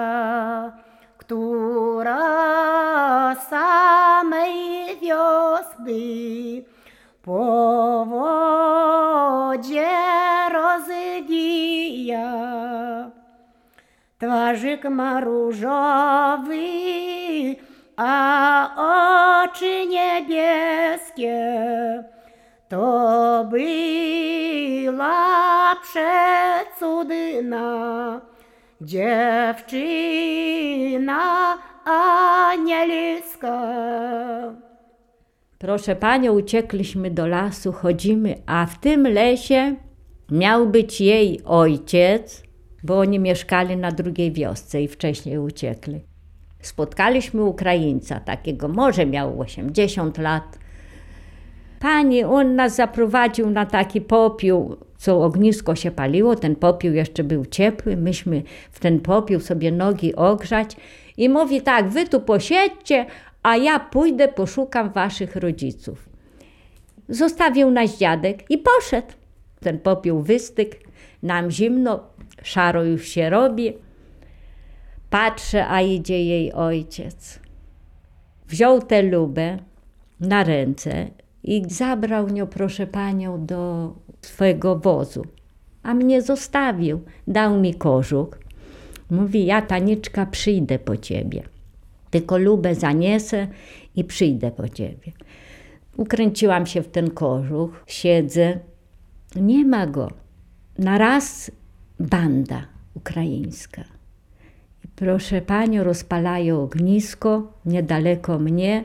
która 1.19 2.19
samej 3.35 4.97
wiosny 5.03 6.63
po 7.23 8.07
wodzie 8.09 9.89
rozwija. 10.53 12.33
Twarzyk 14.19 14.85
ma 14.85 15.21
różowy, 15.21 16.57
a 17.97 18.69
oczy 19.45 19.87
niebieskie, 19.87 21.39
to 22.73 23.49
była 23.51 25.17
przecudna 26.81 27.61
dziewczyna 28.81 29.99
anielska. 31.85 33.63
Proszę 35.59 35.97
panią, 35.97 36.33
uciekliśmy 36.33 37.11
do 37.11 37.27
lasu, 37.27 37.73
chodzimy, 37.73 38.35
a 38.47 38.67
w 38.67 38.79
tym 38.81 39.03
lesie 39.03 39.77
miał 40.31 40.67
być 40.67 41.01
jej 41.01 41.41
ojciec, 41.45 42.43
bo 42.83 42.99
oni 42.99 43.19
mieszkali 43.19 43.77
na 43.77 43.91
drugiej 43.91 44.33
wiosce 44.33 44.83
i 44.83 44.89
wcześniej 44.89 45.39
uciekli. 45.39 46.01
Spotkaliśmy 46.61 47.45
Ukraińca, 47.45 48.21
takiego 48.21 48.69
może 48.69 49.07
miał 49.07 49.41
80 49.41 50.19
lat. 50.19 50.63
Pani, 51.83 52.25
on 52.25 52.57
nas 52.57 52.75
zaprowadził 52.75 53.51
na 53.51 53.67
taki 53.67 54.01
popiół, 54.01 54.77
co 54.97 55.25
ognisko 55.25 55.75
się 55.75 55.91
paliło, 55.91 56.37
ten 56.37 56.57
popiół 56.57 56.93
jeszcze 56.93 57.25
był 57.25 57.47
ciepły, 57.47 57.97
myśmy 57.97 58.43
w 58.71 58.81
ten 58.81 59.01
popiół 59.01 59.41
sobie 59.41 59.73
nogi 59.73 60.15
ogrzać 60.17 60.77
i 61.17 61.29
mówi 61.29 61.63
tak, 61.63 61.89
wy 61.89 62.09
tu 62.09 62.21
posiedźcie, 62.21 63.07
a 63.43 63.57
ja 63.57 63.81
pójdę, 63.81 64.29
poszukam 64.29 64.91
waszych 64.91 65.37
rodziców. 65.37 66.09
Zostawił 67.09 67.71
nas 67.71 67.99
dziadek 67.99 68.51
i 68.51 68.59
poszedł. 68.59 69.13
Ten 69.61 69.79
popiół 69.79 70.23
wystygł, 70.23 70.77
nam 71.23 71.51
zimno, 71.51 72.01
szaro 72.43 72.85
już 72.85 73.09
się 73.09 73.31
robi. 73.31 73.73
Patrzę, 75.11 75.67
a 75.69 75.81
idzie 75.81 76.25
jej 76.25 76.53
ojciec. 76.53 77.41
Wziął 78.49 78.83
tę 78.83 79.03
lubę 79.03 79.59
na 80.21 80.45
ręce 80.45 81.22
i 81.45 81.63
zabrał 81.69 82.29
nią, 82.29 82.47
proszę 82.47 82.87
panią, 82.87 83.47
do 83.47 83.93
swojego 84.21 84.79
wozu. 84.79 85.27
A 85.83 85.95
mnie 85.95 86.23
zostawił, 86.23 87.01
dał 87.27 87.61
mi 87.61 87.75
kożuk. 87.75 88.39
Mówi, 89.11 89.47
ja 89.47 89.63
Taniczka 89.63 90.27
przyjdę 90.27 90.79
po 90.79 90.97
ciebie. 90.97 91.43
Tylko 92.11 92.39
lubę 92.39 92.75
zaniesę 92.75 93.49
i 93.97 94.05
przyjdę 94.05 94.51
po 94.51 94.69
ciebie. 94.69 95.13
Ukręciłam 95.97 96.67
się 96.67 96.83
w 96.83 96.89
ten 96.89 97.11
kożuch, 97.11 97.85
siedzę. 97.87 98.59
Nie 99.37 99.65
ma 99.65 99.87
go. 99.87 100.11
Na 100.79 100.99
raz 100.99 101.51
banda 102.01 102.67
ukraińska. 102.95 103.85
Proszę 104.97 105.41
panią, 105.41 105.85
rozpalają 105.85 106.63
ognisko 106.63 107.53
niedaleko 107.67 108.39
mnie 108.39 108.85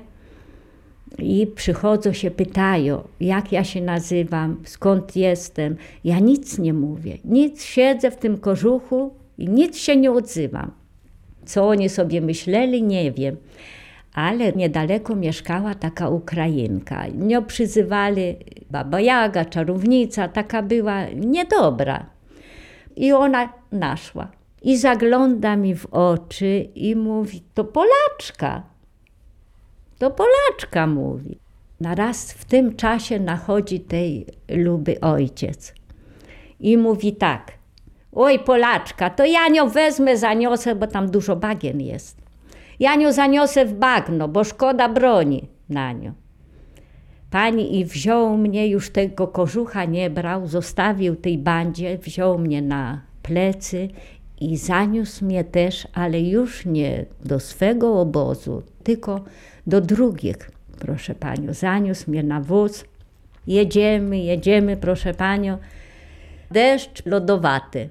i 1.20 1.48
przychodzą 1.48 2.14
się, 2.14 2.32
pytają, 2.32 3.04
jak 3.20 3.52
ja 3.52 3.64
się 3.64 3.82
nazywam, 3.82 4.62
skąd 4.66 5.16
jestem. 5.16 5.76
Ja 6.04 6.20
nic 6.20 6.60
nie 6.60 6.74
mówię, 6.74 7.18
nic, 7.26 7.64
siedzę 7.64 8.12
w 8.12 8.16
tym 8.16 8.38
kożuchu 8.38 9.14
i 9.38 9.50
nic 9.50 9.78
się 9.78 9.98
nie 9.98 10.12
odzywam. 10.12 10.72
Co 11.46 11.68
oni 11.68 11.90
sobie 11.90 12.22
myśleli, 12.22 12.84
nie 12.84 13.12
wiem. 13.12 13.38
Ale 14.14 14.52
niedaleko 14.52 15.16
mieszkała 15.16 15.76
taka 15.76 16.10
Ukrainka. 16.10 17.08
Nią 17.08 17.46
przyzywali 17.46 18.36
Baba 18.72 19.02
Jaga, 19.02 19.46
czarownica, 19.46 20.28
taka 20.28 20.62
była 20.62 21.06
niedobra. 21.06 22.06
I 22.96 23.14
ona 23.14 23.54
naszła. 23.72 24.32
I 24.62 24.78
zagląda 24.78 25.56
mi 25.56 25.76
w 25.76 25.86
oczy 25.86 26.68
i 26.76 26.96
mówi, 26.96 27.42
to 27.54 27.64
Polaczka. 27.64 28.64
To 30.00 30.12
Polaczka 30.12 30.88
mówi. 30.88 31.38
Naraz 31.80 32.32
w 32.32 32.46
tym 32.46 32.76
czasie 32.76 33.20
nachodzi 33.20 33.80
tej 33.80 34.26
luby 34.50 35.00
ojciec 35.02 35.74
i 36.60 36.78
mówi 36.78 37.16
tak. 37.16 37.52
Oj, 38.14 38.40
Polaczka, 38.40 39.10
to 39.10 39.26
ja 39.26 39.48
nią 39.48 39.70
wezmę, 39.70 40.18
zaniosę, 40.18 40.76
bo 40.76 40.88
tam 40.88 41.12
dużo 41.12 41.36
bagien 41.36 41.82
jest. 41.82 42.18
Ja 42.80 42.96
nią 42.96 43.12
zaniosę 43.12 43.66
w 43.66 43.74
bagno, 43.74 44.28
bo 44.28 44.44
szkoda 44.44 44.90
broni 44.90 45.48
na 45.70 45.92
nią. 45.92 46.14
Pani 47.32 47.80
i 47.80 47.86
wziął 47.86 48.38
mnie, 48.38 48.68
już 48.68 48.90
tego 48.90 49.28
kożucha 49.28 49.86
nie 49.86 50.10
brał, 50.10 50.48
zostawił 50.48 51.16
tej 51.16 51.38
bandzie, 51.38 51.98
wziął 51.98 52.38
mnie 52.38 52.62
na 52.62 53.02
plecy 53.24 53.90
i 54.42 54.58
zaniósł 54.58 55.26
mnie 55.26 55.44
też, 55.44 55.88
ale 55.94 56.22
już 56.22 56.66
nie 56.66 57.06
do 57.26 57.40
swego 57.40 58.02
obozu, 58.02 58.64
tylko 58.84 59.22
do 59.68 59.82
drugich, 59.82 60.52
proszę 60.80 61.16
panią. 61.16 61.54
Zaniósł 61.54 62.12
mnie 62.12 62.24
na 62.24 62.42
wóz. 62.42 62.86
Jedziemy, 63.48 64.18
jedziemy, 64.18 64.78
proszę 64.78 65.14
panią. 65.14 65.58
Deszcz 66.52 67.06
lodowaty, 67.06 67.90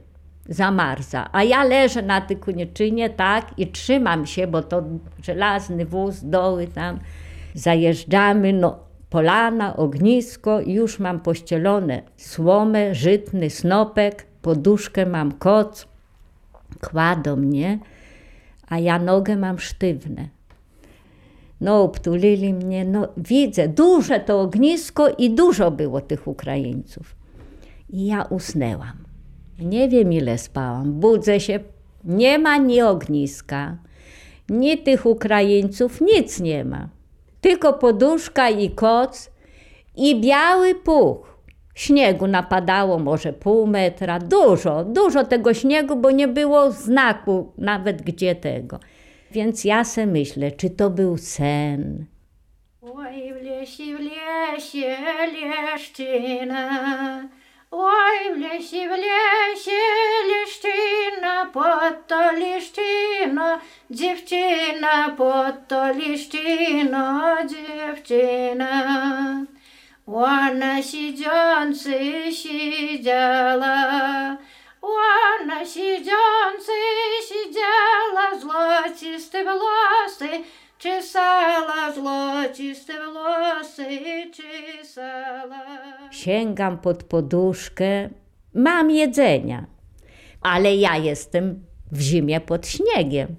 zamarza, 0.48 1.28
a 1.32 1.44
ja 1.44 1.64
leżę 1.64 2.02
na 2.02 2.20
tej 2.20 2.36
koniczynie, 2.36 3.10
tak, 3.10 3.58
i 3.58 3.66
trzymam 3.66 4.26
się, 4.26 4.46
bo 4.46 4.62
to 4.62 4.82
żelazny 5.22 5.86
wóz, 5.86 6.20
doły 6.22 6.66
tam. 6.66 6.98
Zajeżdżamy, 7.54 8.52
no 8.52 8.78
polana, 9.10 9.76
ognisko, 9.76 10.60
już 10.60 10.98
mam 10.98 11.20
pościelone 11.20 12.02
słomę, 12.16 12.94
żytny 12.94 13.50
snopek, 13.50 14.26
poduszkę 14.42 15.06
mam 15.06 15.32
koc, 15.32 15.86
kładą 16.76 17.36
mnie, 17.36 17.78
a 18.68 18.78
ja 18.78 18.98
nogę 18.98 19.36
mam 19.36 19.58
sztywne. 19.58 20.28
No, 21.60 21.82
obtulili 21.82 22.54
mnie, 22.54 22.84
no 22.84 23.08
widzę, 23.16 23.68
duże 23.68 24.20
to 24.20 24.40
ognisko 24.40 25.08
i 25.18 25.30
dużo 25.30 25.70
było 25.70 26.00
tych 26.00 26.28
Ukraińców. 26.28 27.16
I 27.90 28.06
ja 28.06 28.22
usnęłam. 28.22 28.96
Nie 29.58 29.88
wiem 29.88 30.12
ile 30.12 30.38
spałam. 30.38 30.92
Budzę 30.92 31.40
się, 31.40 31.60
nie 32.04 32.38
ma 32.38 32.56
ni 32.56 32.82
ogniska, 32.82 33.76
ni 34.48 34.78
tych 34.78 35.06
Ukraińców, 35.06 36.00
nic 36.00 36.40
nie 36.40 36.64
ma. 36.64 36.88
Tylko 37.40 37.72
poduszka 37.72 38.50
i 38.50 38.70
koc 38.70 39.30
i 39.96 40.20
biały 40.20 40.74
puch. 40.74 41.35
Śniegu 41.76 42.26
napadało 42.26 42.98
może 42.98 43.32
pół 43.32 43.66
metra, 43.66 44.18
dużo, 44.18 44.84
dużo 44.84 45.24
tego 45.24 45.54
śniegu, 45.54 45.96
bo 45.96 46.10
nie 46.10 46.28
było 46.28 46.70
znaku 46.70 47.52
nawet 47.58 48.02
gdzie 48.02 48.34
tego. 48.34 48.80
Więc 49.30 49.64
ja 49.64 49.84
se 49.84 50.06
myślę, 50.06 50.52
czy 50.52 50.70
to 50.70 50.90
był 50.90 51.18
sen. 51.18 52.06
Oj 52.82 53.34
w 53.34 53.42
lesie, 53.42 53.96
w 53.96 54.00
lesie 54.00 54.96
leszczyna, 55.72 56.68
Oj 57.70 58.34
w 58.34 58.38
lesie, 58.38 58.88
w 58.88 58.90
lesie 58.90 59.80
leszczyna, 60.32 61.46
Pod 61.52 62.06
to 62.06 62.32
leszczyno, 62.32 63.58
dziewczyna, 63.90 65.10
Pod 65.16 65.68
to 65.68 65.86
leszczyno, 65.92 67.36
dziewczyna. 67.46 68.96
Вона 70.07 70.83
сидzący 70.83 71.99
siedziała, 72.31 73.77
ona 74.81 75.65
siedzący 75.65 76.71
siedziała, 77.29 78.39
złociste 78.41 79.43
włosy, 79.43 80.29
czesała, 80.77 81.91
złociste 81.95 82.93
włosy, 83.13 83.99
czesała. 84.33 85.65
Sięgam 86.11 86.77
pod 86.77 87.03
poduszkę, 87.03 88.09
mam 88.53 88.91
jedzenia, 88.91 89.65
ale 90.41 90.75
ja 90.75 90.97
jestem 90.97 91.65
w 91.91 92.01
zimie 92.01 92.41
pod 92.41 92.67
śniegiem. 92.67 93.35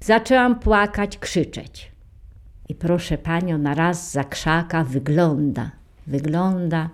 Zaczęłam 0.00 0.58
płakać, 0.58 1.18
krzyczeć. 1.18 1.92
I 2.68 2.74
proszę 2.74 3.18
panią, 3.18 3.58
na 3.58 3.74
raz 3.74 4.12
za 4.12 4.24
krzaka 4.24 4.84
wygląda, 4.84 5.70
wygląda 6.11 6.89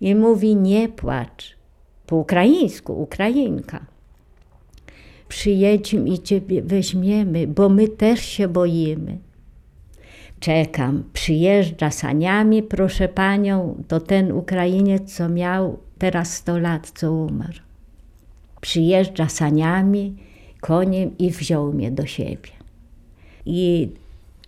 i 0.00 0.14
mówi: 0.14 0.56
Nie 0.56 0.88
płacz. 0.88 1.56
Po 2.06 2.16
ukraińsku, 2.16 3.02
Ukrainka. 3.02 3.86
Przyjedźmy 5.28 6.08
i 6.08 6.18
ciebie 6.18 6.62
weźmiemy, 6.62 7.46
bo 7.46 7.68
my 7.68 7.88
też 7.88 8.20
się 8.20 8.48
boimy. 8.48 9.18
Czekam, 10.40 11.04
przyjeżdża 11.12 11.90
saniami, 11.90 12.62
proszę 12.62 13.08
panią, 13.08 13.82
to 13.88 14.00
ten 14.00 14.32
Ukrainiec, 14.32 15.16
co 15.16 15.28
miał 15.28 15.78
teraz 15.98 16.36
100 16.36 16.58
lat, 16.58 16.92
co 16.94 17.12
umarł. 17.12 17.58
Przyjeżdża 18.60 19.28
saniami, 19.28 20.16
koniem 20.60 21.18
i 21.18 21.30
wziął 21.30 21.72
mnie 21.72 21.90
do 21.90 22.06
siebie. 22.06 22.50
I 23.46 23.88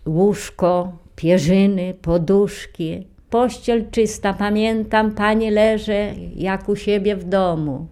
łóżko, 0.05 0.97
pierzyny, 1.15 1.93
poduszki, 2.01 3.07
pościel 3.35 3.85
czysta. 3.91 4.33
Pamiętam, 4.33 5.11
panie 5.11 5.51
leżę 5.51 6.13
jak 6.35 6.69
u 6.69 6.75
siebie 6.75 7.15
w 7.15 7.23
domu. 7.23 7.87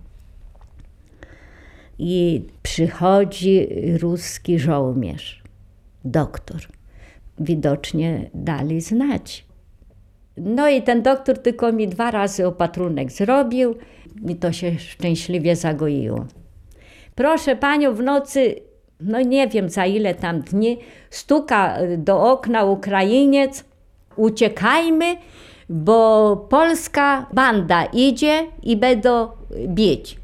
I 1.99 2.45
przychodzi 2.63 3.67
ruski 4.01 4.59
żołnierz, 4.59 5.43
doktor. 6.05 6.61
Widocznie 7.39 8.29
dali 8.33 8.81
znać. 8.81 9.45
No 10.37 10.69
i 10.69 10.81
ten 10.81 11.01
doktor 11.01 11.37
tylko 11.37 11.71
mi 11.71 11.87
dwa 11.87 12.11
razy 12.11 12.47
opatrunek 12.47 13.11
zrobił 13.11 13.75
i 14.29 14.35
to 14.35 14.51
się 14.51 14.79
szczęśliwie 14.79 15.55
zagoiło. 15.55 16.25
Proszę 17.15 17.55
panią, 17.55 17.93
w 17.93 18.03
nocy, 18.03 18.55
no 18.99 19.21
nie 19.21 19.47
wiem 19.47 19.69
za 19.69 19.85
ile 19.85 20.15
tam 20.15 20.41
dni, 20.41 20.77
stuka 21.09 21.77
do 21.97 22.31
okna 22.31 22.63
Ukrainiec, 22.63 23.72
uciekajmy, 24.15 25.15
bo 25.69 26.37
polska 26.49 27.25
banda 27.33 27.85
idzie 27.85 28.45
i 28.63 28.77
będą 28.77 29.27
bić. 29.67 30.17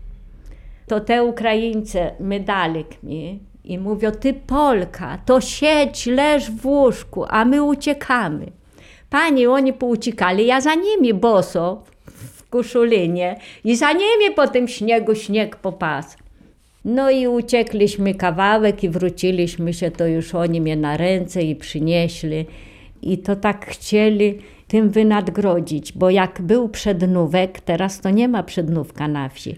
To 0.88 1.00
te 1.00 1.24
Ukraińcy 1.24 2.00
medalik 2.20 3.04
mi 3.04 3.40
I 3.70 3.78
mówią, 3.78 4.12
ty 4.12 4.34
Polka, 4.34 5.18
to 5.26 5.42
siedź, 5.42 6.06
leż 6.06 6.52
w 6.52 6.66
łóżku, 6.66 7.26
a 7.28 7.46
my 7.46 7.64
uciekamy. 7.64 8.52
Pani, 9.10 9.48
oni 9.48 9.74
pouciekali, 9.74 10.46
ja 10.46 10.62
za 10.62 10.76
nimi 10.76 11.14
boso 11.14 11.84
w 12.06 12.50
kuszulinie 12.50 13.40
i 13.64 13.76
za 13.76 13.92
nimi 13.92 14.36
po 14.36 14.48
tym 14.48 14.68
śniegu 14.68 15.16
śnieg 15.16 15.56
popas. 15.56 16.18
No 16.86 17.12
i 17.12 17.28
uciekliśmy 17.28 18.16
kawałek 18.16 18.84
i 18.84 18.90
wróciliśmy 18.90 19.74
się, 19.74 19.92
to 19.92 20.08
już 20.08 20.36
oni 20.36 20.62
mnie 20.62 20.76
na 20.76 20.98
ręce 20.98 21.44
i 21.44 21.56
przynieśli. 21.56 22.46
I 23.02 23.18
to 23.18 23.36
tak 23.36 23.66
chcieli 23.66 24.38
tym 24.68 24.90
wynadgrodzić, 24.90 25.94
bo 25.94 26.10
jak 26.10 26.42
był 26.42 26.70
przednówek, 26.70 27.62
teraz 27.62 28.02
to 28.02 28.10
nie 28.10 28.28
ma 28.28 28.44
przednówka 28.44 29.08
na 29.08 29.30
wsi. 29.30 29.56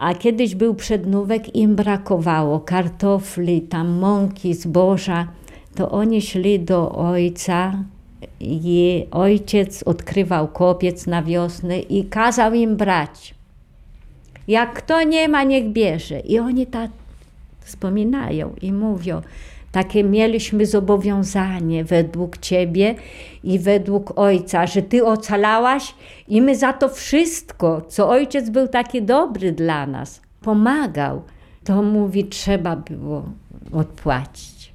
A 0.00 0.14
kiedyś 0.14 0.54
był 0.54 0.74
przednówek, 0.74 1.56
im 1.56 1.76
brakowało 1.76 2.60
kartofli, 2.60 3.62
tam 3.62 3.88
mąki, 3.88 4.54
zboża, 4.54 5.28
to 5.74 5.90
oni 5.90 6.22
szli 6.22 6.60
do 6.60 6.92
ojca 6.92 7.84
i 8.40 9.06
ojciec 9.10 9.82
odkrywał 9.82 10.48
kopiec 10.48 11.06
na 11.06 11.22
wiosnę 11.22 11.78
i 11.78 12.04
kazał 12.04 12.54
im 12.54 12.76
brać. 12.76 13.34
Jak 14.48 14.72
kto 14.72 15.02
nie 15.02 15.28
ma, 15.28 15.42
niech 15.42 15.72
bierze. 15.72 16.20
I 16.20 16.38
oni 16.38 16.66
tak 16.66 16.90
wspominają 17.60 18.54
i 18.62 18.72
mówią, 18.72 19.22
takie 19.72 20.04
mieliśmy 20.04 20.66
zobowiązanie 20.66 21.84
według 21.84 22.38
Ciebie 22.38 22.94
i 23.44 23.58
według 23.58 24.18
Ojca, 24.18 24.66
że 24.66 24.82
Ty 24.82 25.06
ocalałaś 25.06 25.94
i 26.28 26.42
my 26.42 26.56
za 26.56 26.72
to 26.72 26.88
wszystko, 26.88 27.80
co 27.88 28.08
Ojciec 28.08 28.50
był 28.50 28.68
taki 28.68 29.02
dobry 29.02 29.52
dla 29.52 29.86
nas, 29.86 30.22
pomagał, 30.40 31.22
to 31.64 31.82
mówi, 31.82 32.24
trzeba 32.24 32.76
było 32.76 33.24
odpłacić. 33.72 34.72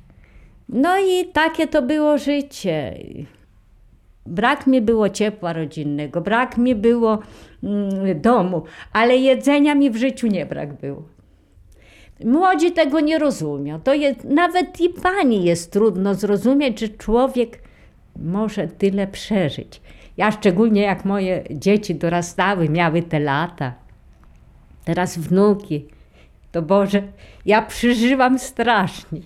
No 0.70 1.00
i 1.00 1.26
takie 1.34 1.68
to 1.68 1.82
było 1.82 2.18
życie. 2.18 2.98
Brak 4.26 4.68
mi 4.68 4.82
było 4.82 5.10
ciepła 5.10 5.54
rodzinnego, 5.54 6.22
brak 6.22 6.58
mi 6.58 6.76
było 6.76 7.20
mm, 7.64 8.22
domu, 8.22 8.64
ale 8.94 9.18
jedzenia 9.18 9.76
mi 9.76 9.92
w 9.92 9.96
życiu 9.96 10.28
nie 10.28 10.46
brak 10.46 10.74
było. 10.74 11.17
Młodzi 12.26 12.72
tego 12.72 13.00
nie 13.00 13.20
rozumią. 13.20 13.82
To 13.82 13.94
jest, 13.94 14.24
nawet 14.24 14.82
i 14.82 14.90
pani 14.90 15.44
jest 15.44 15.72
trudno 15.72 16.16
zrozumieć, 16.16 16.80
że 16.80 16.90
człowiek 16.90 17.60
może 18.16 18.68
tyle 18.68 19.08
przeżyć. 19.08 19.82
Ja 20.18 20.32
szczególnie 20.32 20.82
jak 20.82 21.06
moje 21.06 21.44
dzieci 21.52 21.96
dorastały, 21.96 22.70
miały 22.70 23.02
te 23.02 23.20
lata, 23.20 23.74
teraz 24.86 25.18
wnuki, 25.18 25.86
to 26.52 26.62
Boże, 26.62 27.04
ja 27.46 27.62
przeżywam 27.62 28.40
strasznie. 28.40 29.20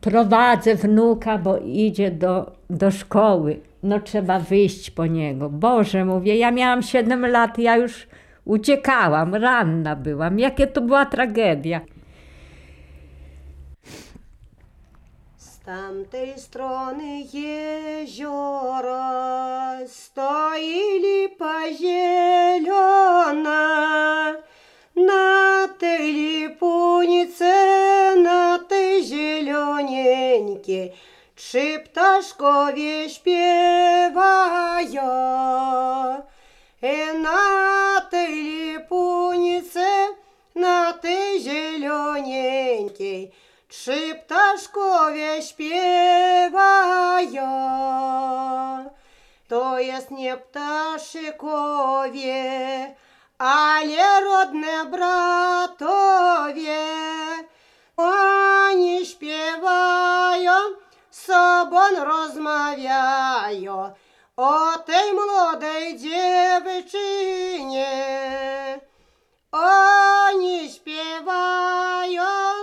Prowadzę 0.00 0.74
wnuka, 0.74 1.38
bo 1.38 1.58
idzie 1.58 2.10
do, 2.10 2.52
do 2.70 2.90
szkoły. 2.90 3.60
No 3.82 4.00
trzeba 4.00 4.38
wyjść 4.38 4.90
po 4.90 5.06
niego. 5.06 5.50
Boże, 5.50 6.04
mówię, 6.04 6.36
ja 6.36 6.50
miałam 6.50 6.82
7 6.82 7.26
lat, 7.26 7.58
ja 7.58 7.76
już 7.76 8.06
uciekałam, 8.44 9.34
ranna 9.34 9.96
byłam. 9.96 10.38
Jakie 10.38 10.66
to 10.66 10.80
była 10.80 11.06
tragedia. 11.06 11.80
Z 15.64 15.66
tamtej 15.66 16.36
strony 16.36 17.24
jeziora 17.32 19.00
stoi 19.86 21.00
lipa 21.00 21.72
zielona. 21.72 23.56
Na 24.96 25.68
tej 25.78 26.12
lipunice, 26.12 27.54
na 28.16 28.58
tej 28.58 29.04
zielonieńkiej 29.04 30.92
trzy 31.34 31.80
ptaszkowie 31.84 33.10
śpiewają. 33.10 35.02
E 36.82 37.18
na 37.18 38.00
tej 38.10 38.34
lipunice, 38.34 39.86
na 40.54 40.92
tej 40.92 41.40
zielonieńkiej 41.40 43.43
Trzy 43.74 44.14
ptaszkowie 44.14 45.42
śpiewają. 45.42 46.60
To 49.48 49.78
jest 49.78 50.10
nie 50.10 50.36
ptaszykowie, 50.36 51.34
ale 53.38 54.20
rodne 54.20 54.84
bratowie. 54.84 56.78
Oni 57.96 59.06
śpiewają, 59.06 60.52
sobą 61.10 61.80
rozmawiają 62.04 63.92
o 64.36 64.78
tej 64.78 65.12
młodej 65.12 65.98
dziewczynie. 65.98 67.20
Oni 69.52 70.72
śpiewają. 70.72 72.53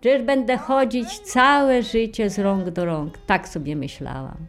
Przecież 0.00 0.22
będę 0.22 0.56
chodzić 0.56 1.18
całe 1.18 1.82
życie 1.82 2.30
z 2.30 2.38
rąk 2.38 2.70
do 2.70 2.84
rąk. 2.84 3.18
Tak 3.18 3.48
sobie 3.48 3.76
myślałam. 3.76 4.46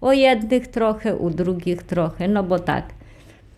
O 0.00 0.12
jednych 0.12 0.66
trochę, 0.66 1.16
u 1.16 1.30
drugich 1.30 1.82
trochę, 1.82 2.28
no 2.28 2.42
bo 2.42 2.58
tak. 2.58 2.94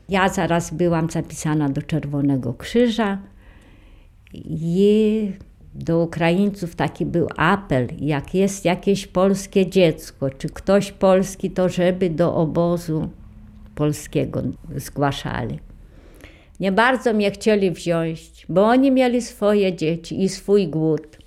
Ja 0.09 0.29
zaraz 0.29 0.75
byłam 0.75 1.11
zapisana 1.11 1.69
do 1.69 1.83
Czerwonego 1.83 2.55
Krzyża 2.55 3.19
i 4.35 5.33
do 5.75 5.99
Ukraińców 5.99 6.75
taki 6.75 7.07
był 7.07 7.29
apel, 7.37 7.89
jak 7.99 8.35
jest 8.35 8.65
jakieś 8.65 9.07
polskie 9.07 9.71
dziecko, 9.71 10.31
czy 10.31 10.49
ktoś 10.49 10.93
polski, 10.93 11.51
to 11.51 11.69
żeby 11.69 12.11
do 12.11 12.35
obozu 12.35 13.09
polskiego 13.75 14.43
zgłaszali. 14.77 15.72
Nie 16.63 16.73
bardzo 16.73 17.13
mnie 17.13 17.31
chcieli 17.31 17.71
wziąć, 17.71 18.47
bo 18.49 18.65
oni 18.65 18.91
mieli 18.91 19.23
swoje 19.23 19.77
dzieci 19.77 20.23
i 20.23 20.29
swój 20.29 20.69
głód. 20.69 21.19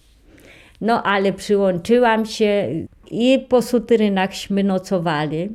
No 0.81 1.03
ale 1.03 1.33
przyłączyłam 1.33 2.25
się 2.25 2.69
i 3.11 3.45
po 3.49 3.61
sutrynachśmy 3.61 4.63
nocowali, 4.63 5.49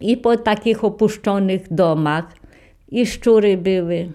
i 0.00 0.16
po 0.16 0.36
takich 0.36 0.84
opuszczonych 0.84 1.72
domach, 1.72 2.24
i 2.88 3.06
szczury 3.06 3.56
były. 3.56 4.08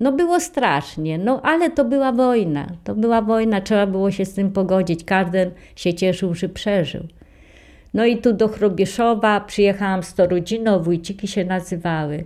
No 0.00 0.12
było 0.12 0.40
strasznie, 0.40 1.18
no 1.18 1.42
ale 1.42 1.70
to 1.70 1.84
była 1.84 2.12
wojna. 2.12 2.66
To 2.84 2.94
była 2.94 3.22
wojna, 3.22 3.60
trzeba 3.60 3.86
było 3.86 4.10
się 4.10 4.24
z 4.24 4.34
tym 4.34 4.52
pogodzić. 4.52 5.04
Każdy 5.04 5.50
się 5.76 5.94
cieszył, 5.94 6.34
że 6.34 6.48
przeżył. 6.48 7.02
No 7.94 8.04
i 8.04 8.16
tu 8.16 8.32
do 8.32 8.48
Chrobieszowa 8.48 9.40
przyjechałam 9.40 10.02
z 10.02 10.14
to 10.14 10.26
rodziną, 10.26 10.82
wójciki 10.82 11.28
się 11.28 11.44
nazywały. 11.44 12.24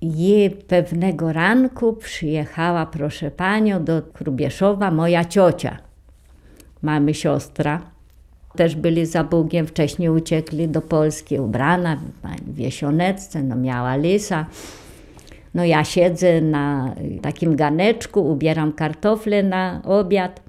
I 0.00 0.50
pewnego 0.68 1.32
ranku 1.32 1.92
przyjechała, 1.92 2.86
proszę 2.86 3.30
panią, 3.30 3.84
do 3.84 4.02
Chrubieszowa 4.14 4.90
moja 4.90 5.24
ciocia. 5.24 5.78
Mamy 6.82 7.14
siostra. 7.14 7.82
Też 8.56 8.76
byli 8.76 9.06
za 9.06 9.24
Bugiem, 9.24 9.66
wcześniej 9.66 10.08
uciekli 10.08 10.68
do 10.68 10.82
Polski, 10.82 11.38
ubrana 11.38 11.96
w 12.46 12.54
wiesioneczce, 12.54 13.42
no 13.42 13.56
miała 13.56 13.96
lisa. 13.96 14.46
No 15.54 15.64
ja 15.64 15.84
siedzę 15.84 16.40
na 16.40 16.94
takim 17.22 17.56
ganeczku, 17.56 18.30
ubieram 18.30 18.72
kartofle 18.72 19.42
na 19.42 19.82
obiad. 19.84 20.42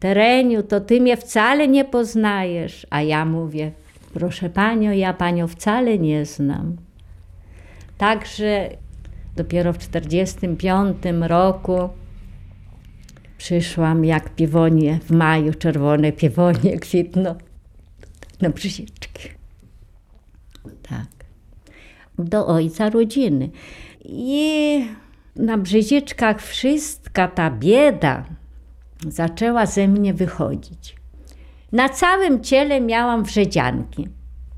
Tereniu, 0.00 0.62
to 0.62 0.80
ty 0.80 1.00
mnie 1.00 1.16
wcale 1.16 1.68
nie 1.68 1.84
poznajesz. 1.84 2.86
A 2.90 3.02
ja 3.02 3.24
mówię, 3.24 3.72
proszę 4.14 4.50
panią, 4.50 4.92
ja 4.92 5.12
panią 5.12 5.48
wcale 5.48 5.98
nie 5.98 6.24
znam. 6.24 6.76
Także 7.98 8.68
dopiero 9.36 9.72
w 9.72 9.78
1945 9.78 10.96
roku 11.28 11.88
przyszłam 13.38 14.04
jak 14.04 14.34
piewonie 14.34 14.98
w 15.02 15.10
maju, 15.10 15.54
czerwone 15.54 16.12
piewonie 16.12 16.78
kwitną 16.80 17.34
na 18.40 18.50
brzyziczki. 18.50 19.28
Tak. 20.82 21.06
Do 22.18 22.46
ojca 22.46 22.90
rodziny. 22.90 23.50
I 24.04 24.84
na 25.36 25.58
brzyziczkach 25.58 26.42
wszystka 26.42 27.28
ta 27.28 27.50
bieda 27.50 28.24
zaczęła 29.08 29.66
ze 29.66 29.88
mnie 29.88 30.14
wychodzić. 30.14 30.96
Na 31.72 31.88
całym 31.88 32.40
ciele 32.40 32.80
miałam 32.80 33.24
wrzedzianki. 33.24 34.08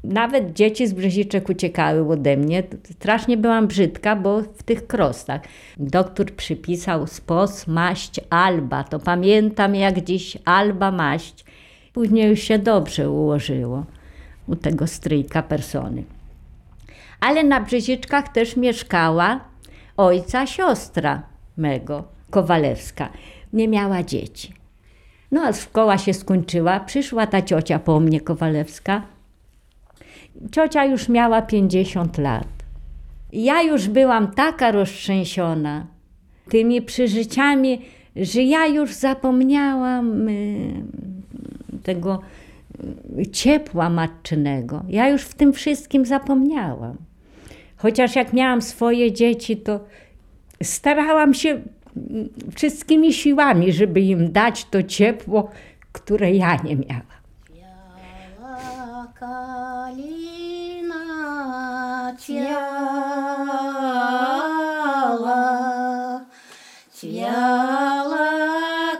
Nawet 0.04 0.52
dzieci 0.52 0.86
z 0.86 0.92
brzeziczek 0.92 1.48
uciekały 1.48 2.12
ode 2.12 2.36
mnie. 2.36 2.62
Strasznie 2.92 3.36
byłam 3.36 3.66
brzydka, 3.66 4.16
bo 4.16 4.42
w 4.42 4.62
tych 4.62 4.86
krostach. 4.86 5.40
Doktor 5.76 6.26
przypisał 6.26 7.06
spos, 7.06 7.66
maść, 7.66 8.20
alba. 8.30 8.84
To 8.84 8.98
pamiętam 8.98 9.74
jak 9.74 10.04
dziś 10.04 10.38
alba, 10.44 10.90
maść. 10.90 11.44
Później 11.92 12.30
już 12.30 12.40
się 12.40 12.58
dobrze 12.58 13.10
ułożyło 13.10 13.84
u 14.46 14.56
tego 14.56 14.86
stryjka 14.86 15.42
persony. 15.42 16.04
Ale 17.20 17.44
na 17.44 17.60
brzeziczkach 17.60 18.28
też 18.28 18.56
mieszkała 18.56 19.40
ojca 19.96 20.46
siostra, 20.46 21.22
mego, 21.56 22.04
Kowalewska. 22.30 23.08
Nie 23.52 23.68
miała 23.68 24.02
dzieci. 24.02 24.54
No 25.32 25.42
a 25.42 25.52
szkoła 25.52 25.98
się 25.98 26.14
skończyła, 26.14 26.80
przyszła 26.80 27.26
ta 27.26 27.42
ciocia 27.42 27.78
po 27.78 28.00
mnie, 28.00 28.20
Kowalewska. 28.20 29.02
Ciocia 30.52 30.84
już 30.84 31.08
miała 31.08 31.42
50 31.42 32.18
lat. 32.18 32.48
Ja 33.32 33.62
już 33.62 33.88
byłam 33.88 34.30
taka 34.30 34.70
roztrzęsiona 34.70 35.86
tymi 36.48 36.82
przeżyciami, 36.82 37.80
że 38.16 38.42
ja 38.42 38.66
już 38.66 38.92
zapomniałam 38.92 40.28
y, 40.28 40.72
tego 41.82 42.20
y, 43.18 43.26
ciepła 43.26 43.90
matczynego. 43.90 44.82
Ja 44.88 45.08
już 45.08 45.22
w 45.22 45.34
tym 45.34 45.52
wszystkim 45.52 46.06
zapomniałam. 46.06 46.96
Chociaż 47.76 48.16
jak 48.16 48.32
miałam 48.32 48.62
swoje 48.62 49.12
dzieci, 49.12 49.56
to 49.56 49.80
starałam 50.62 51.34
się 51.34 51.50
mm, 51.50 52.28
wszystkimi 52.56 53.12
siłami, 53.12 53.72
żeby 53.72 54.00
im 54.00 54.32
dać 54.32 54.64
to 54.64 54.82
ciepło, 54.82 55.50
które 55.92 56.32
ja 56.32 56.56
nie 56.56 56.76
miałam. 56.76 57.19
Cwiała, 62.20 62.60
cwiała 66.92 68.28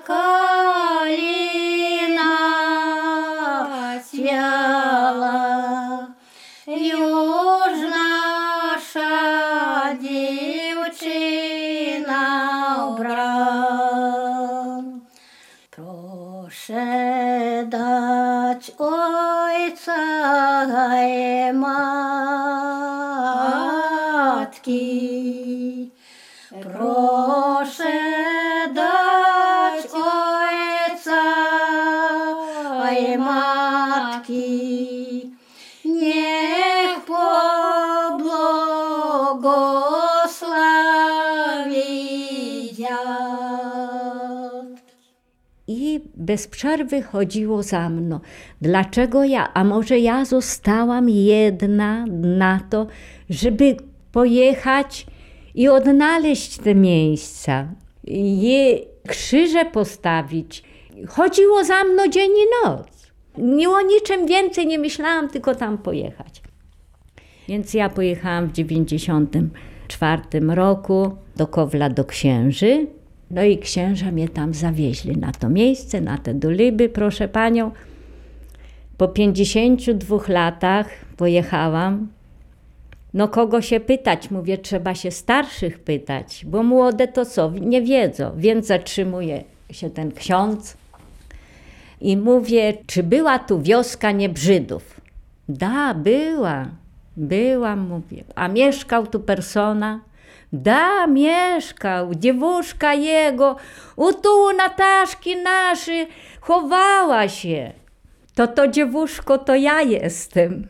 kalina 0.05 1.21
cwiała. 4.11 5.39
Już 6.67 7.75
nasza 7.91 9.11
dziewczyna 10.03 11.37
brał. 12.99 14.83
Proszę 15.71 16.87
dać 17.67 18.73
I 45.91 46.01
bez 46.15 46.47
przerwy 46.47 47.03
chodziło 47.03 47.63
za 47.63 47.89
mną. 47.89 48.21
Dlaczego 48.61 49.25
ja? 49.25 49.55
A 49.55 49.65
może 49.65 49.99
ja 49.99 50.25
zostałam 50.25 51.09
jedna 51.09 52.07
na 52.23 52.61
to, 52.71 52.87
żeby 53.31 53.77
pojechać 54.13 55.07
i 55.55 55.69
odnaleźć 55.69 56.59
te 56.59 56.75
miejsca, 56.75 57.69
je 58.05 58.79
krzyże 59.09 59.65
postawić. 59.65 60.63
Chodziło 61.09 61.65
za 61.65 61.85
mną 61.85 62.09
dzień 62.09 62.31
i 62.31 62.69
noc. 62.69 62.87
Nie 63.39 63.71
o 63.71 63.81
niczym 63.81 64.27
więcej 64.27 64.67
nie 64.67 64.79
myślałam, 64.79 65.29
tylko 65.29 65.55
tam 65.55 65.79
pojechać. 65.79 66.43
Więc 67.49 67.75
ja 67.75 67.89
pojechałam 67.89 68.49
w 68.49 68.53
94 68.53 70.23
roku 70.49 71.17
do 71.37 71.47
Kowla 71.47 71.91
do 71.91 72.05
księży. 72.05 72.87
No 73.31 73.43
i 73.43 73.59
księża 73.59 74.11
mnie 74.11 74.29
tam 74.29 74.55
zawieźli 74.55 75.17
na 75.17 75.33
to 75.33 75.49
miejsce, 75.49 76.01
na 76.01 76.19
te 76.19 76.35
Duliby, 76.35 76.89
proszę 76.89 77.29
panią. 77.29 77.71
Po 78.97 79.09
52 79.09 80.19
latach 80.29 80.87
pojechałam. 81.17 82.09
No 83.15 83.29
kogo 83.29 83.63
się 83.63 83.81
pytać? 83.81 84.31
Mówię, 84.31 84.59
trzeba 84.59 84.95
się 84.95 85.11
starszych 85.11 85.79
pytać, 85.79 86.45
bo 86.47 86.63
młode 86.63 87.09
to 87.09 87.25
co? 87.25 87.51
Nie 87.61 87.83
wiedzą. 87.83 88.33
Więc 88.37 88.67
zatrzymuje 88.67 89.45
się 89.71 89.91
ten 89.91 90.13
ksiądz 90.13 90.77
i 92.01 92.17
mówię, 92.17 92.73
czy 92.87 93.03
była 93.03 93.39
tu 93.39 93.63
wioska 93.63 94.13
Niebrzydów? 94.13 95.01
Da, 95.49 95.95
była. 95.95 96.69
Była, 97.17 97.77
mówię. 97.77 98.25
A 98.35 98.49
mieszkał 98.49 99.07
tu 99.07 99.21
persona? 99.21 100.01
Da, 100.53 101.07
mieszkał. 101.07 102.15
Dziewuszka 102.15 102.95
jego, 102.95 103.57
u 103.97 104.13
tu 104.13 104.53
Nataszki 104.57 105.37
naszy, 105.37 106.07
chowała 106.41 107.29
się. 107.29 107.73
To 108.35 108.47
to 108.47 108.69
dziewuszko, 108.69 109.39
to 109.39 109.55
ja 109.55 109.81
jestem. 109.81 110.69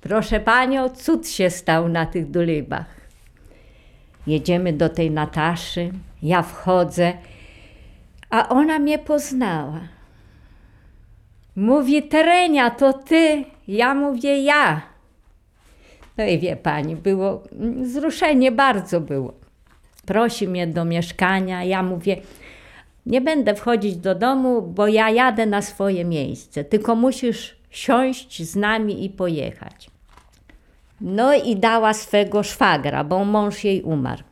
Proszę 0.00 0.40
panią, 0.40 0.88
cud 0.88 1.28
się 1.28 1.50
stał 1.50 1.88
na 1.88 2.06
tych 2.06 2.30
dulibach. 2.30 3.00
Jedziemy 4.26 4.72
do 4.72 4.88
tej 4.88 5.10
Nataszy, 5.10 5.90
ja 6.22 6.42
wchodzę, 6.42 7.12
a 8.30 8.48
ona 8.48 8.78
mnie 8.78 8.98
poznała. 8.98 9.80
Mówi, 11.56 12.02
Terenia, 12.02 12.70
to 12.70 12.92
ty. 12.92 13.44
Ja 13.68 13.94
mówię, 13.94 14.42
ja. 14.42 14.89
No 16.18 16.24
i 16.24 16.38
wie 16.38 16.56
pani, 16.56 16.96
było 16.96 17.42
wzruszenie 17.82 18.52
bardzo 18.52 19.00
było. 19.00 19.34
Prosi 20.06 20.48
mnie 20.48 20.66
do 20.66 20.84
mieszkania, 20.84 21.64
ja 21.64 21.82
mówię, 21.82 22.16
nie 23.06 23.20
będę 23.20 23.54
wchodzić 23.54 23.96
do 23.96 24.14
domu, 24.14 24.62
bo 24.62 24.86
ja 24.86 25.10
jadę 25.10 25.46
na 25.46 25.62
swoje 25.62 26.04
miejsce, 26.04 26.64
tylko 26.64 26.94
musisz 26.94 27.56
siąść 27.70 28.42
z 28.42 28.56
nami 28.56 29.04
i 29.04 29.10
pojechać. 29.10 29.90
No 31.00 31.34
i 31.34 31.56
dała 31.56 31.94
swego 31.94 32.42
szwagra, 32.42 33.04
bo 33.04 33.24
mąż 33.24 33.64
jej 33.64 33.82
umarł. 33.82 34.22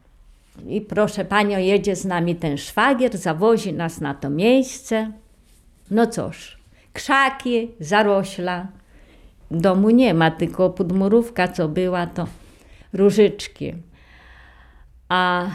I 0.66 0.80
proszę 0.80 1.24
panią, 1.24 1.58
jedzie 1.58 1.96
z 1.96 2.04
nami 2.04 2.36
ten 2.36 2.56
szwagier, 2.56 3.18
zawozi 3.18 3.72
nas 3.72 4.00
na 4.00 4.14
to 4.14 4.30
miejsce. 4.30 5.12
No 5.90 6.06
cóż, 6.06 6.58
krzaki, 6.92 7.70
zarośla. 7.80 8.66
Domu 9.50 9.90
nie 9.90 10.14
ma, 10.14 10.30
tylko 10.30 10.70
podmurówka, 10.70 11.48
co 11.48 11.68
była, 11.68 12.06
to 12.06 12.26
różyczki. 12.92 13.74
A 15.08 15.46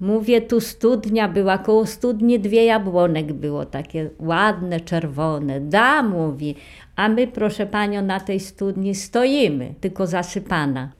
mówię, 0.00 0.40
tu 0.40 0.60
studnia 0.60 1.28
była, 1.28 1.58
koło 1.58 1.86
studni 1.86 2.40
dwie 2.40 2.64
jabłonek 2.64 3.32
było, 3.32 3.66
takie 3.66 4.10
ładne, 4.18 4.80
czerwone. 4.80 5.60
Da, 5.60 6.02
mówi, 6.02 6.54
a 6.96 7.08
my, 7.08 7.26
proszę 7.26 7.66
panią, 7.66 8.02
na 8.02 8.20
tej 8.20 8.40
studni 8.40 8.94
stoimy, 8.94 9.74
tylko 9.80 10.06
zasypana. 10.06 10.92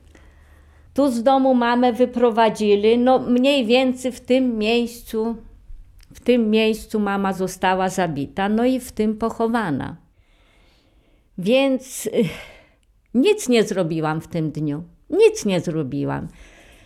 Tu 0.95 1.11
z 1.11 1.23
domu 1.23 1.55
mamę 1.55 1.93
wyprowadzili, 1.93 2.99
no 2.99 3.19
mniej 3.19 3.67
więcej 3.67 4.13
w 4.13 4.21
tym 4.21 4.59
miejscu, 4.59 5.37
w 6.15 6.21
tym 6.21 6.51
miejscu 6.51 7.01
mama 7.01 7.33
została 7.33 7.89
zabita, 7.89 8.49
no 8.49 8.65
i 8.65 8.81
w 8.81 8.93
tym 8.93 9.17
pochowana. 9.19 10.06
Więc 11.39 12.07
y, 12.07 12.11
nic 13.15 13.49
nie 13.49 13.65
zrobiłam 13.65 14.21
w 14.21 14.29
tym 14.29 14.51
dniu. 14.51 14.83
Nic 15.11 15.45
nie 15.45 15.61
zrobiłam. 15.61 16.29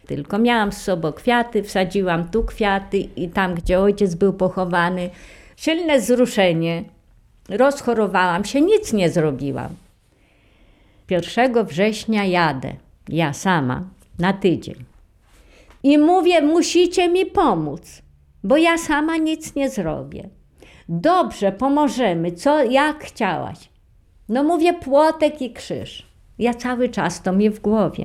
Tylko 0.06 0.38
miałam 0.38 0.72
z 0.72 0.82
sobą 0.82 1.12
kwiaty, 1.12 1.62
wsadziłam 1.62 2.28
tu 2.28 2.44
kwiaty 2.44 2.98
i 2.98 3.28
tam, 3.28 3.54
gdzie 3.54 3.80
ojciec 3.80 4.14
był 4.14 4.32
pochowany. 4.32 5.10
Silne 5.56 5.98
wzruszenie. 5.98 6.84
Rozchorowałam 7.48 8.44
się, 8.44 8.60
nic 8.60 8.92
nie 8.92 9.10
zrobiłam. 9.10 9.74
1 11.10 11.64
września 11.66 12.24
jadę, 12.24 12.72
ja 13.08 13.32
sama, 13.32 13.84
na 14.18 14.32
tydzień. 14.32 14.84
I 15.82 15.98
mówię, 15.98 16.42
musicie 16.42 17.08
mi 17.08 17.26
pomóc, 17.26 18.02
bo 18.44 18.56
ja 18.56 18.78
sama 18.78 19.16
nic 19.16 19.54
nie 19.54 19.70
zrobię. 19.70 20.28
Dobrze, 20.88 21.52
pomożemy, 21.52 22.32
co 22.32 22.64
jak 22.64 23.04
chciałaś. 23.04 23.69
No 24.30 24.44
mówię, 24.44 24.74
płotek 24.74 25.42
i 25.42 25.52
krzyż. 25.52 26.06
Ja 26.38 26.54
cały 26.54 26.88
czas 26.88 27.22
to 27.22 27.32
mi 27.32 27.50
w 27.50 27.60
głowie. 27.60 28.04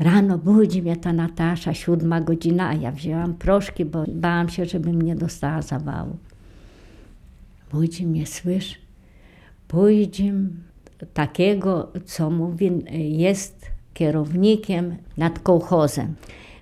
Rano 0.00 0.38
budzi 0.38 0.82
mnie 0.82 0.96
ta 0.96 1.12
Natasza, 1.12 1.74
siódma 1.74 2.20
godzina, 2.20 2.68
a 2.68 2.74
ja 2.74 2.92
wzięłam 2.92 3.34
proszki, 3.34 3.84
bo 3.84 4.04
bałam 4.08 4.48
się, 4.48 4.64
żebym 4.64 5.02
nie 5.02 5.16
dostała 5.16 5.62
zawału. 5.62 6.16
Budzi 7.72 8.06
mnie, 8.06 8.26
słysz, 8.26 8.78
pójdziemy 9.68 10.48
takiego, 11.14 11.92
co 12.06 12.30
mówi, 12.30 12.70
jest 13.18 13.66
kierownikiem 13.94 14.96
nad 15.16 15.38
kołchozem. 15.38 16.14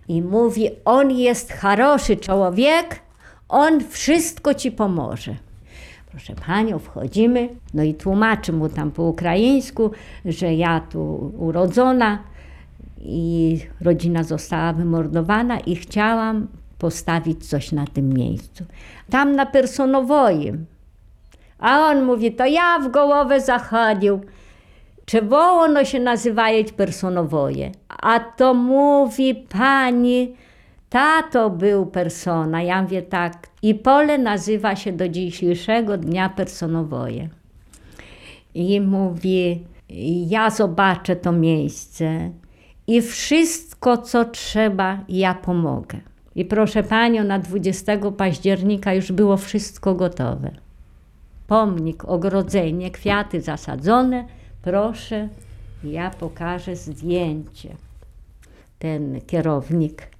I 0.09 0.23
mówi, 0.23 0.69
on 0.85 1.11
jest 1.11 1.53
charoszy 1.53 2.17
człowiek, 2.17 3.01
on 3.49 3.85
wszystko 3.85 4.55
ci 4.55 4.73
pomoże. 4.73 5.37
Proszę 6.13 6.35
panią, 6.47 6.79
wchodzimy, 6.79 7.49
no 7.75 7.83
i 7.83 7.95
tłumaczy 7.95 8.53
mu 8.53 8.69
tam 8.69 8.91
po 8.91 9.03
ukraińsku, 9.03 9.91
że 10.25 10.55
ja 10.55 10.81
tu 10.81 11.33
urodzona 11.39 12.19
i 13.01 13.59
rodzina 13.81 14.23
została 14.23 14.73
wymordowana 14.73 15.61
i 15.61 15.77
chciałam 15.77 16.47
postawić 16.79 17.49
coś 17.49 17.73
na 17.73 17.87
tym 17.87 18.09
miejscu. 18.09 18.65
Tam 19.11 19.37
na 19.37 19.47
Personowojem. 19.47 20.67
A 21.59 21.79
on 21.79 22.03
mówi, 22.03 22.33
to 22.33 22.47
ja 22.47 22.79
w 22.79 22.93
głowę 22.93 23.41
zachodził. 23.41 24.21
Czego 25.05 25.39
ono 25.39 25.85
się 25.85 26.01
nazywa 26.01 26.47
personowoje? 26.77 27.73
A 27.89 28.21
to 28.21 28.55
mówi 28.55 29.35
pani, 29.35 30.37
tato 30.93 31.51
był 31.51 31.87
persona. 31.87 32.63
Ja 32.63 32.83
mówię 32.83 33.03
tak. 33.03 33.49
I 33.63 33.75
pole 33.75 34.19
nazywa 34.19 34.77
się 34.77 34.93
do 34.93 35.09
dzisiejszego 35.09 35.99
dnia 35.99 36.29
personowoje. 36.29 37.29
I 38.55 38.81
mówi, 38.81 39.65
ja 40.27 40.51
zobaczę 40.51 41.17
to 41.17 41.33
miejsce 41.33 42.31
i 42.87 43.03
wszystko, 43.03 43.99
co 43.99 44.25
trzeba, 44.25 44.99
ja 45.09 45.35
pomogę. 45.35 45.99
I 46.35 46.45
proszę 46.45 46.83
panią, 46.83 47.25
na 47.25 47.39
20 47.39 47.93
października 48.17 48.95
już 48.95 49.13
było 49.13 49.37
wszystko 49.37 49.95
gotowe. 49.95 50.51
Pomnik, 51.47 52.05
ogrodzenie, 52.05 52.91
kwiaty 52.91 53.41
zasadzone. 53.41 54.25
Proszę, 54.63 55.29
ja 55.85 56.11
pokażę 56.11 56.77
zdjęcie. 56.77 57.77
Ten 58.79 59.21
kierownik 59.27 60.12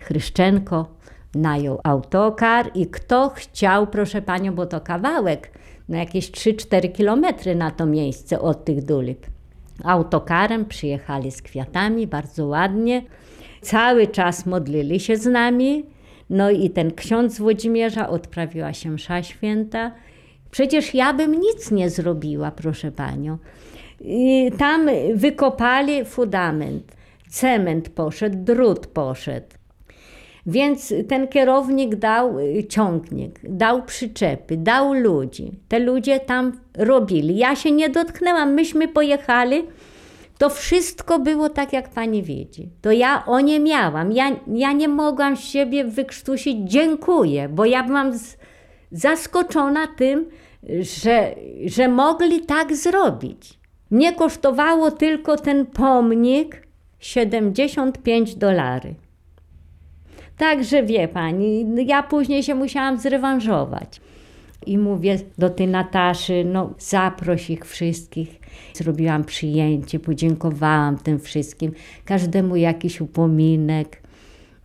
Chryszczenko 0.00 0.88
najął 1.34 1.80
autokar 1.84 2.70
i 2.74 2.86
kto 2.86 3.28
chciał, 3.28 3.86
proszę 3.86 4.22
panią, 4.22 4.54
bo 4.54 4.66
to 4.66 4.80
kawałek, 4.80 5.50
na 5.88 5.98
jakieś 5.98 6.30
3-4 6.30 6.92
kilometry 6.92 7.54
na 7.54 7.70
to 7.70 7.86
miejsce 7.86 8.40
od 8.40 8.64
tych 8.64 8.84
dulip. 8.84 9.26
Autokarem 9.84 10.64
przyjechali 10.64 11.30
z 11.30 11.42
kwiatami, 11.42 12.06
bardzo 12.06 12.46
ładnie. 12.46 13.02
Cały 13.60 14.06
czas 14.06 14.46
modlili 14.46 15.00
się 15.00 15.16
z 15.16 15.26
nami. 15.26 15.84
No 16.30 16.50
i 16.50 16.70
ten 16.70 16.94
ksiądz 16.94 17.38
Włodzimierza 17.38 18.08
odprawiła 18.08 18.72
się 18.72 18.90
msza 18.90 19.22
święta. 19.22 19.92
Przecież 20.50 20.94
ja 20.94 21.12
bym 21.12 21.40
nic 21.40 21.70
nie 21.70 21.90
zrobiła, 21.90 22.50
proszę 22.50 22.92
panią. 22.92 23.38
I 24.00 24.50
tam 24.58 24.88
wykopali 25.14 26.04
fundament, 26.04 26.96
cement 27.28 27.88
poszedł, 27.88 28.36
drut 28.44 28.86
poszedł. 28.86 29.57
Więc 30.48 30.94
ten 31.08 31.28
kierownik 31.28 31.96
dał 31.96 32.38
y, 32.38 32.64
ciągnik, 32.64 33.40
dał 33.42 33.82
przyczepy, 33.82 34.56
dał 34.56 34.92
ludzi. 34.92 35.52
Te 35.68 35.78
ludzie 35.78 36.20
tam 36.20 36.52
robili. 36.76 37.36
Ja 37.36 37.56
się 37.56 37.72
nie 37.72 37.88
dotknęłam. 37.88 38.54
Myśmy 38.54 38.88
pojechali. 38.88 39.62
To 40.38 40.50
wszystko 40.50 41.18
było 41.18 41.48
tak, 41.48 41.72
jak 41.72 41.88
pani 41.88 42.22
widzi. 42.22 42.68
To 42.82 42.92
ja 42.92 43.24
o 43.26 43.40
nie 43.40 43.60
miałam. 43.60 44.12
Ja, 44.12 44.36
ja 44.46 44.72
nie 44.72 44.88
mogłam 44.88 45.36
siebie 45.36 45.84
wykrztusić. 45.84 46.56
Dziękuję, 46.70 47.48
bo 47.48 47.64
ja 47.64 47.82
byłam 47.84 48.18
z, 48.18 48.36
zaskoczona 48.92 49.86
tym, 49.86 50.28
że, 50.80 51.34
że 51.66 51.88
mogli 51.88 52.40
tak 52.40 52.76
zrobić. 52.76 53.58
Mnie 53.90 54.12
kosztowało 54.12 54.90
tylko 54.90 55.36
ten 55.36 55.66
pomnik 55.66 56.62
75 56.98 58.34
dolarów. 58.34 59.07
Także 60.38 60.82
wie 60.82 61.08
pani, 61.08 61.66
ja 61.86 62.02
później 62.02 62.42
się 62.42 62.54
musiałam 62.54 62.98
zrewanżować. 62.98 64.00
I 64.66 64.78
mówię 64.78 65.18
do 65.38 65.50
tej 65.50 65.68
Nataszy, 65.68 66.44
no 66.44 66.74
zaproś 66.78 67.50
ich 67.50 67.64
wszystkich. 67.64 68.40
Zrobiłam 68.74 69.24
przyjęcie, 69.24 69.98
podziękowałam 69.98 70.98
tym 70.98 71.18
wszystkim, 71.18 71.72
każdemu 72.04 72.56
jakiś 72.56 73.00
upominek. 73.00 74.02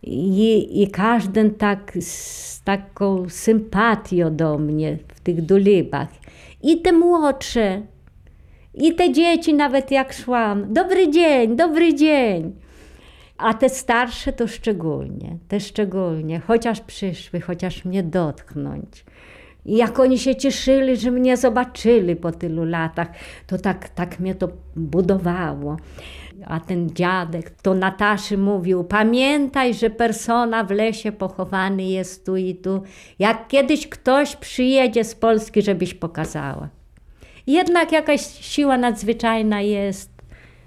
I, 0.02 0.82
i 0.82 0.90
każdy 0.90 1.50
tak 1.50 1.92
z 2.00 2.62
taką 2.62 3.28
sympatią 3.28 4.36
do 4.36 4.58
mnie 4.58 4.98
w 5.14 5.20
tych 5.20 5.42
dolibach. 5.42 6.08
I 6.62 6.80
te 6.80 6.92
młodsze, 6.92 7.82
i 8.74 8.94
te 8.94 9.12
dzieci 9.12 9.54
nawet 9.54 9.90
jak 9.90 10.12
szłam. 10.12 10.72
Dobry 10.72 11.10
dzień, 11.10 11.56
dobry 11.56 11.94
dzień. 11.94 12.52
A 13.38 13.54
te 13.54 13.68
starsze 13.68 14.32
to 14.32 14.48
szczególnie, 14.48 15.38
te 15.48 15.60
szczególnie, 15.60 16.40
chociaż 16.40 16.80
przyszły, 16.80 17.40
chociaż 17.40 17.84
mnie 17.84 18.02
dotknąć. 18.02 19.04
I 19.66 19.76
jak 19.76 19.98
oni 19.98 20.18
się 20.18 20.36
cieszyli, 20.36 20.96
że 20.96 21.10
mnie 21.10 21.36
zobaczyli 21.36 22.16
po 22.16 22.32
tylu 22.32 22.64
latach, 22.64 23.08
to 23.46 23.58
tak, 23.58 23.88
tak 23.88 24.20
mnie 24.20 24.34
to 24.34 24.48
budowało. 24.76 25.76
A 26.46 26.60
ten 26.60 26.90
dziadek 26.90 27.50
to 27.50 27.74
Nataszy 27.74 28.38
mówił: 28.38 28.84
Pamiętaj, 28.84 29.74
że 29.74 29.90
persona 29.90 30.64
w 30.64 30.70
lesie 30.70 31.12
pochowany 31.12 31.82
jest 31.82 32.26
tu 32.26 32.36
i 32.36 32.54
tu. 32.54 32.82
Jak 33.18 33.48
kiedyś 33.48 33.88
ktoś 33.88 34.36
przyjedzie 34.36 35.04
z 35.04 35.14
Polski, 35.14 35.62
żebyś 35.62 35.94
pokazała. 35.94 36.68
Jednak 37.46 37.92
jakaś 37.92 38.20
siła 38.26 38.78
nadzwyczajna 38.78 39.60
jest. 39.60 40.10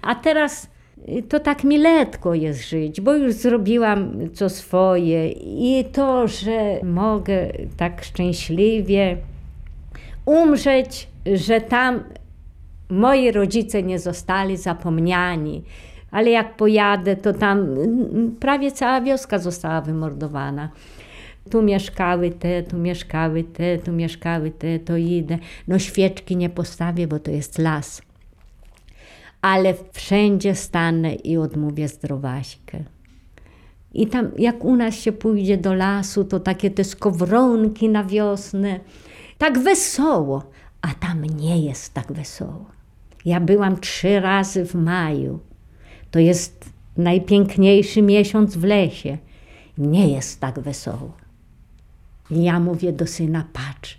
A 0.02 0.14
teraz 0.14 0.70
to 1.28 1.40
tak 1.40 1.64
mi 1.64 1.78
letko 1.78 2.34
jest 2.34 2.68
żyć, 2.68 3.00
bo 3.00 3.14
już 3.14 3.32
zrobiłam 3.32 4.12
co 4.34 4.48
swoje 4.48 5.32
i 5.32 5.84
to, 5.92 6.28
że 6.28 6.80
mogę 6.82 7.52
tak 7.76 8.04
szczęśliwie 8.04 9.16
umrzeć, 10.24 11.08
że 11.34 11.60
tam 11.60 12.00
moi 12.88 13.32
rodzice 13.32 13.82
nie 13.82 13.98
zostali 13.98 14.56
zapomniani. 14.56 15.62
Ale 16.10 16.30
jak 16.30 16.56
pojadę, 16.56 17.16
to 17.16 17.32
tam 17.32 17.66
prawie 18.40 18.72
cała 18.72 19.00
wioska 19.00 19.38
została 19.38 19.80
wymordowana. 19.80 20.68
Tu 21.50 21.62
mieszkały 21.62 22.30
te, 22.30 22.62
tu 22.62 22.78
mieszkały 22.78 23.44
te, 23.44 23.78
tu 23.78 23.92
mieszkały 23.92 24.50
te, 24.50 24.78
to 24.78 24.96
idę. 24.96 25.38
No 25.68 25.78
świeczki 25.78 26.36
nie 26.36 26.50
postawię, 26.50 27.06
bo 27.06 27.18
to 27.18 27.30
jest 27.30 27.58
las 27.58 28.07
ale 29.42 29.74
wszędzie 29.92 30.54
stanę 30.54 31.14
i 31.14 31.36
odmówię 31.36 31.88
zdrowaśkę. 31.88 32.84
I 33.94 34.06
tam, 34.06 34.30
jak 34.38 34.64
u 34.64 34.76
nas 34.76 34.94
się 34.94 35.12
pójdzie 35.12 35.56
do 35.56 35.74
lasu, 35.74 36.24
to 36.24 36.40
takie 36.40 36.70
te 36.70 36.84
skowronki 36.84 37.88
na 37.88 38.04
wiosnę, 38.04 38.80
tak 39.38 39.58
wesoło, 39.58 40.42
a 40.82 40.94
tam 40.94 41.24
nie 41.24 41.64
jest 41.64 41.94
tak 41.94 42.12
wesoło. 42.12 42.66
Ja 43.24 43.40
byłam 43.40 43.80
trzy 43.80 44.20
razy 44.20 44.64
w 44.64 44.74
maju. 44.74 45.40
To 46.10 46.18
jest 46.18 46.70
najpiękniejszy 46.96 48.02
miesiąc 48.02 48.56
w 48.56 48.64
lesie. 48.64 49.18
Nie 49.78 50.08
jest 50.08 50.40
tak 50.40 50.60
wesoło. 50.60 51.12
I 52.30 52.42
ja 52.42 52.60
mówię 52.60 52.92
do 52.92 53.06
syna, 53.06 53.44
patrz, 53.52 53.98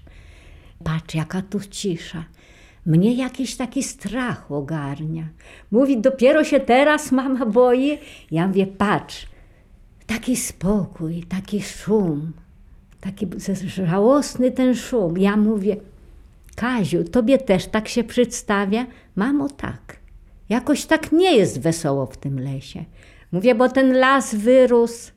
patrz, 0.83 1.15
jaka 1.15 1.41
tu 1.41 1.59
cisza. 1.59 2.23
Mnie 2.89 3.13
jakiś 3.13 3.55
taki 3.55 3.83
strach 3.83 4.51
ogarnia. 4.51 5.23
Mówi, 5.71 6.01
dopiero 6.01 6.43
się 6.43 6.59
teraz 6.59 7.11
mama 7.11 7.45
boi. 7.45 7.97
Ja 8.31 8.47
mówię, 8.47 8.67
patrz, 8.67 9.27
taki 10.07 10.35
spokój, 10.35 11.23
taki 11.23 11.61
szum, 11.61 12.33
taki 13.01 13.27
żałosny 13.65 14.51
ten 14.51 14.75
szum. 14.75 15.17
Ja 15.17 15.37
mówię, 15.37 15.77
Kaziu, 16.55 17.03
tobie 17.03 17.37
też 17.37 17.65
tak 17.65 17.87
się 17.87 18.03
przedstawia? 18.03 18.85
Mamo, 19.15 19.49
tak. 19.49 19.99
Jakoś 20.49 20.85
tak 20.85 21.11
nie 21.11 21.35
jest 21.35 21.61
wesoło 21.61 22.05
w 22.05 22.17
tym 22.17 22.39
lesie. 22.39 22.85
Mówię, 23.31 23.55
bo 23.55 23.69
ten 23.69 23.93
las 23.93 24.35
wyrósł 24.35 25.11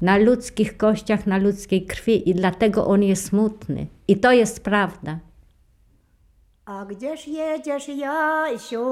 na 0.00 0.16
ludzkich 0.16 0.76
kościach, 0.76 1.26
na 1.26 1.38
ludzkiej 1.38 1.86
krwi 1.86 2.30
i 2.30 2.34
dlatego 2.34 2.86
on 2.86 3.02
jest 3.02 3.24
smutny. 3.26 3.86
I 4.08 4.16
to 4.16 4.32
jest 4.32 4.64
prawda. 4.64 5.18
A 6.70 6.84
gdzież 6.84 7.28
jedziesz, 7.28 7.88
Jasiu, 7.88 8.84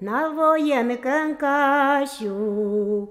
na 0.00 0.30
wojenkę, 0.30 1.34
Kasiu? 1.38 3.06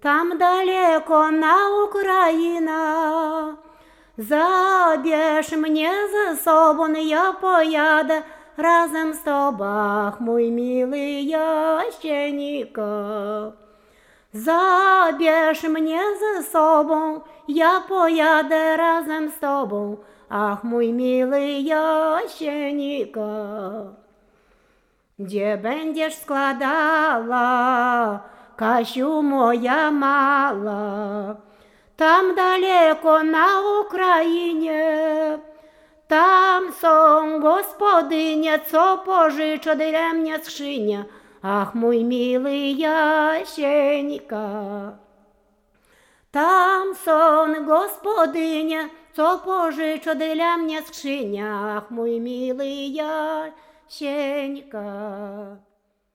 Tam 0.00 0.38
daleko 0.38 1.30
na 1.30 1.54
Ukraina. 1.84 3.56
Zabierz 4.18 5.52
mnie 5.52 5.90
ze 6.12 6.36
sobą, 6.36 6.92
ja 6.92 7.32
pojadę 7.32 8.22
razem 8.56 9.14
z 9.14 9.22
tobą, 9.22 9.64
mój 10.20 10.52
miły 10.52 10.98
Jasienika. 11.34 12.82
Zabierz 14.32 15.62
mnie 15.62 16.00
ze 16.18 16.42
sobą, 16.42 17.20
ja 17.48 17.80
pojadę 17.88 18.76
razem 18.76 19.30
z 19.30 19.38
tobą, 19.38 19.96
Ach, 20.29 20.63
mój 20.63 20.93
miły 20.93 21.41
Jasienika, 21.41 23.21
gdzie 25.19 25.57
będziesz 25.57 26.15
składała, 26.15 27.49
Kasiu 28.55 29.23
moja 29.23 29.91
mała, 29.91 31.35
tam 31.95 32.35
daleko 32.35 33.23
na 33.23 33.47
Ukrainie, 33.81 34.99
tam 36.07 36.71
są 36.71 37.39
gospodynie, 37.39 38.59
co 38.59 38.97
pożyczą 38.97 39.71
dla 39.75 40.13
mnie 40.13 40.39
skrzynia. 40.39 41.05
Ach, 41.41 41.75
mój 41.75 42.03
miły 42.03 42.57
Jasienika. 42.57 44.47
Tam 46.31 46.95
сон 46.95 47.65
господиня, 47.65 48.89
co 49.18 49.38
pożyczo 49.38 50.14
dla 50.14 50.56
mnie 50.56 50.82
skrzyniach, 50.82 51.90
mój 51.90 52.20
miły 52.20 52.66
Jasieńka. 53.90 54.82